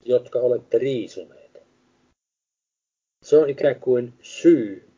jotka 0.05 0.39
olette 0.39 0.77
riisuneet. 0.77 1.63
Se 3.23 3.37
on 3.37 3.49
ikään 3.49 3.79
kuin 3.79 4.13
syy 4.21 4.93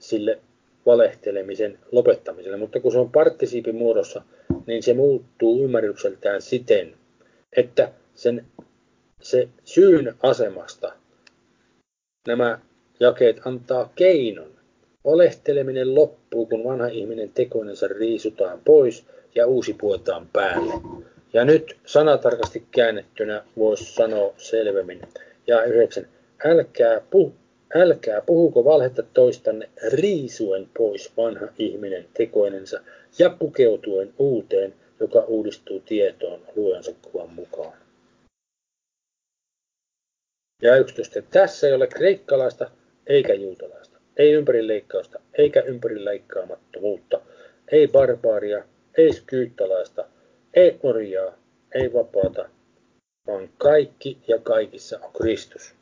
sille 0.00 0.38
valehtelemisen 0.86 1.78
lopettamiselle, 1.92 2.56
mutta 2.56 2.80
kun 2.80 2.92
se 2.92 2.98
on 2.98 3.12
parttisiipin 3.12 3.74
muodossa, 3.76 4.22
niin 4.66 4.82
se 4.82 4.94
muuttuu 4.94 5.64
ymmärrykseltään 5.64 6.42
siten, 6.42 6.94
että 7.56 7.92
sen, 8.14 8.46
se 9.30 9.48
syyn 9.64 10.14
asemasta 10.22 10.92
nämä 12.26 12.58
jakeet 13.00 13.40
antaa 13.44 13.92
keinon. 13.94 14.50
Valehteleminen 15.04 15.94
loppuu, 15.94 16.46
kun 16.46 16.64
vanha 16.64 16.86
ihminen 16.86 17.30
tekoinensa 17.34 17.88
riisutaan 17.88 18.60
pois 18.64 19.04
ja 19.34 19.46
uusi 19.46 19.74
puetaan 19.80 20.28
päälle. 20.32 20.74
Ja 21.32 21.44
nyt 21.44 21.76
sanatarkasti 21.86 22.66
käännettynä 22.70 23.44
voisi 23.58 23.94
sanoa 23.94 24.34
selvemmin. 24.36 25.00
Ja 25.46 25.64
yhdeksän. 25.64 26.08
Älkää 26.44 27.00
puhu 27.10 27.32
Älkää 27.74 28.20
puhuko 28.20 28.64
valhetta 28.64 29.02
toistanne 29.02 29.68
riisuen 29.92 30.68
pois 30.78 31.12
vanha 31.16 31.46
ihminen 31.58 32.04
tekoinensa 32.14 32.80
ja 33.18 33.30
pukeutuen 33.30 34.14
uuteen, 34.18 34.74
joka 35.00 35.20
uudistuu 35.20 35.80
tietoon 35.80 36.40
luojansa 36.56 36.92
kuvan 37.02 37.30
mukaan. 37.30 37.85
Ja 40.62 40.76
11. 40.76 41.22
Tässä 41.22 41.66
ei 41.66 41.74
ole 41.74 41.86
kreikkalaista 41.86 42.70
eikä 43.06 43.34
juutalaista, 43.34 43.98
ei 44.16 44.32
ympärileikkausta 44.32 45.20
eikä 45.38 45.60
ympärileikkaamattomuutta, 45.60 47.20
ei 47.72 47.88
barbaaria, 47.88 48.64
ei 48.98 49.12
skyyttalaista, 49.12 50.04
ei 50.54 50.78
orjaa, 50.82 51.38
ei 51.74 51.92
vapaata, 51.92 52.48
vaan 53.26 53.48
kaikki 53.58 54.18
ja 54.28 54.38
kaikissa 54.38 54.98
on 55.02 55.12
Kristus. 55.12 55.74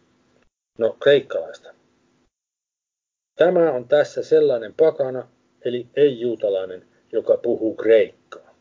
No, 0.78 0.96
kreikkalaista. 1.00 1.74
Tämä 3.38 3.72
on 3.72 3.88
tässä 3.88 4.22
sellainen 4.22 4.74
pakana, 4.74 5.28
eli 5.64 5.86
ei-juutalainen, 5.96 6.86
joka 7.12 7.36
puhuu 7.36 7.74
kreikkaa. 7.74 8.54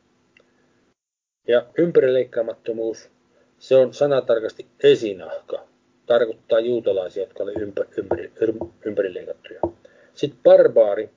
Ja 1.48 1.66
ympärileikkaamattomuus, 1.78 3.10
se 3.60 3.76
on 3.76 3.94
sanatarkasti 3.94 4.68
esinahka. 4.84 5.73
Tarkoittaa 6.06 6.60
juutalaisia, 6.60 7.24
jotka 7.24 7.44
olivat 7.44 7.62
ympäri, 7.62 8.32
ympäri. 8.86 9.14
Sitten 10.16 10.40
barbaari, 10.44 11.10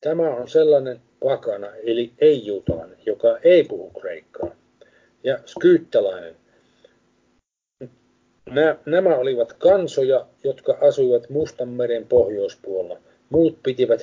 tämä 0.00 0.30
on 0.30 0.48
sellainen 0.48 1.00
pakana, 1.20 1.68
eli 1.74 2.12
ei-juutalainen, 2.18 2.98
joka 3.06 3.38
ei 3.38 3.64
puhu 3.64 3.90
kreikkaa. 3.90 4.50
Ja 5.24 5.38
skyyttalainen, 5.46 6.36
Nämä 8.86 9.16
olivat 9.16 9.52
kansoja, 9.52 10.26
jotka 10.44 10.78
asuivat 10.80 11.30
Mustanmeren 11.30 12.06
pohjoispuolella. 12.06 12.98
Muut 13.30 13.58
pitivät 13.62 14.02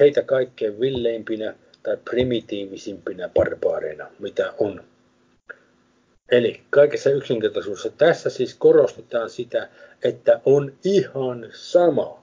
heitä 0.00 0.22
kaikkein 0.22 0.80
villeimpinä 0.80 1.54
tai 1.82 1.96
primitiivisimpinä 2.10 3.28
barbaareina, 3.28 4.06
mitä 4.18 4.52
on. 4.58 4.84
Eli 6.32 6.60
kaikessa 6.70 7.10
yksinkertaisuudessa 7.10 7.90
tässä 7.90 8.30
siis 8.30 8.54
korostetaan 8.54 9.30
sitä, 9.30 9.68
että 10.04 10.40
on 10.44 10.72
ihan 10.84 11.48
sama, 11.52 12.22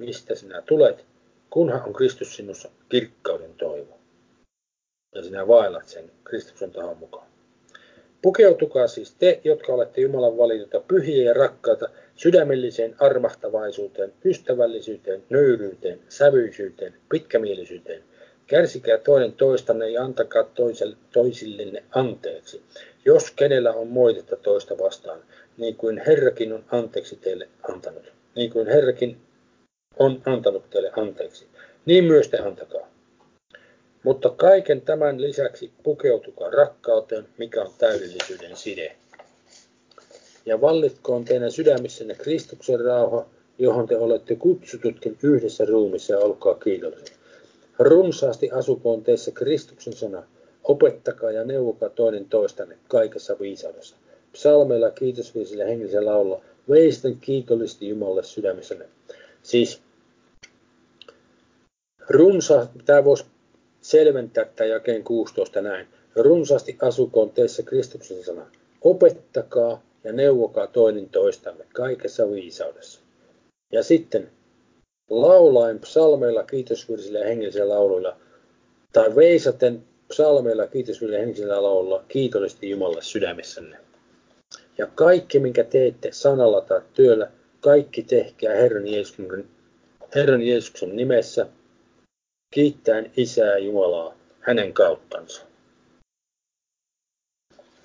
mistä 0.00 0.34
sinä 0.34 0.62
tulet, 0.62 1.04
kunhan 1.50 1.82
on 1.86 1.92
Kristus 1.92 2.36
sinussa 2.36 2.68
kirkkauden 2.88 3.54
toivo. 3.54 3.98
Ja 5.14 5.22
sinä 5.22 5.48
vaellat 5.48 5.88
sen 5.88 6.10
Kristuksen 6.24 6.70
tahon 6.70 6.96
mukaan. 6.96 7.26
Pukeutukaa 8.22 8.86
siis 8.86 9.14
te, 9.14 9.40
jotka 9.44 9.72
olette 9.72 10.00
Jumalan 10.00 10.38
valituta 10.38 10.80
pyhiä 10.80 11.24
ja 11.24 11.34
rakkaita, 11.34 11.88
sydämelliseen 12.16 12.94
armahtavaisuuteen, 12.98 14.12
ystävällisyyteen, 14.24 15.22
nöyryyteen, 15.30 16.00
sävyisyyteen, 16.08 16.94
pitkämielisyyteen. 17.08 18.04
Kärsikää 18.48 18.98
toinen 18.98 19.32
toistanne 19.32 19.90
ja 19.90 20.04
antakaa 20.04 20.42
toiselle, 20.42 20.96
toisillenne 21.12 21.84
anteeksi, 21.90 22.62
jos 23.04 23.30
kenellä 23.30 23.72
on 23.72 23.88
moitetta 23.88 24.36
toista 24.36 24.78
vastaan, 24.78 25.20
niin 25.56 25.76
kuin 25.76 26.02
Herrakin 26.06 26.52
on 26.52 26.64
anteeksi 26.72 27.16
teille 27.16 27.48
antanut. 27.72 28.12
Niin 28.34 28.50
kuin 28.50 28.66
Herrakin 28.66 29.16
on 29.98 30.22
antanut 30.26 30.70
teille 30.70 30.90
anteeksi, 30.96 31.46
niin 31.86 32.04
myös 32.04 32.28
te 32.28 32.38
antakaa. 32.38 32.90
Mutta 34.02 34.30
kaiken 34.30 34.80
tämän 34.80 35.22
lisäksi 35.22 35.72
pukeutukaa 35.82 36.50
rakkauteen, 36.50 37.28
mikä 37.38 37.62
on 37.62 37.72
täydellisyyden 37.78 38.56
side. 38.56 38.96
Ja 40.46 40.60
vallitkoon 40.60 41.24
teidän 41.24 41.52
sydämissänne 41.52 42.14
Kristuksen 42.14 42.80
rauha, 42.80 43.26
johon 43.58 43.88
te 43.88 43.96
olette 43.96 44.36
kutsututkin 44.36 45.18
yhdessä 45.22 45.64
ruumissa 45.64 46.12
ja 46.12 46.18
olkaa 46.18 46.54
kiitollisia. 46.54 47.17
Runsaasti 47.78 48.50
asukoon 48.50 49.02
teissä 49.02 49.30
Kristuksen 49.30 49.92
sana. 49.92 50.22
Opettakaa 50.64 51.30
ja 51.30 51.44
neuvokaa 51.44 51.88
toinen 51.88 52.24
toistanne 52.24 52.78
kaikessa 52.88 53.36
viisaudessa. 53.40 53.96
Psalmeilla, 54.32 54.90
kiitosviisillä, 54.90 55.64
hengellisellä 55.64 56.12
laulla. 56.12 56.40
Veisten 56.70 57.16
kiitollisesti 57.20 57.88
Jumalle 57.88 58.22
sydämissänne. 58.22 58.88
Siis 59.42 59.82
runsaasti, 62.08 62.78
tämä 62.84 63.04
voisi 63.04 63.24
selventää 63.80 64.44
tämän 64.44 64.70
jakeen 64.70 65.04
16 65.04 65.60
näin. 65.60 65.86
Runsaasti 66.16 66.76
asukoon 66.82 67.30
teissä 67.30 67.62
Kristuksen 67.62 68.24
sana. 68.24 68.46
Opettakaa 68.82 69.82
ja 70.04 70.12
neuvokaa 70.12 70.66
toinen 70.66 71.08
toistamme 71.08 71.64
kaikessa 71.74 72.30
viisaudessa. 72.30 73.00
Ja 73.72 73.82
sitten 73.82 74.30
laulaen 75.10 75.78
psalmeilla, 75.78 76.42
kiitosvirsillä 76.42 77.18
ja 77.18 77.26
hengellisillä 77.26 77.74
lauluilla, 77.74 78.16
tai 78.92 79.16
veisaten 79.16 79.82
psalmeilla, 80.08 80.66
kiitosvirsillä 80.66 81.16
ja 81.16 81.20
hengellisillä 81.20 81.62
lauluilla, 81.62 82.04
kiitollisesti 82.08 82.70
Jumalalle 82.70 83.02
sydämessänne. 83.02 83.76
Ja 84.78 84.86
kaikki, 84.86 85.38
minkä 85.38 85.64
teette 85.64 86.08
sanalla 86.12 86.60
tai 86.60 86.80
työllä, 86.94 87.30
kaikki 87.60 88.02
tehkää 88.02 88.54
Herran 88.54 88.88
Jeesuksen, 88.88 89.48
Herran 90.14 90.42
Jeesuksen 90.42 90.96
nimessä, 90.96 91.46
kiittäen 92.54 93.12
Isää 93.16 93.58
Jumalaa 93.58 94.14
hänen 94.40 94.72
kauttansa. 94.72 95.42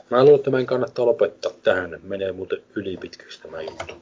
Mä 0.10 0.24
luulen, 0.24 0.36
että 0.36 0.50
meidän 0.50 0.66
kannattaa 0.66 1.06
lopettaa 1.06 1.52
tähän. 1.64 2.00
Menee 2.04 2.32
muuten 2.32 2.64
ylipitkäksi 2.76 3.42
tämä 3.42 3.62
juttu. 3.62 3.94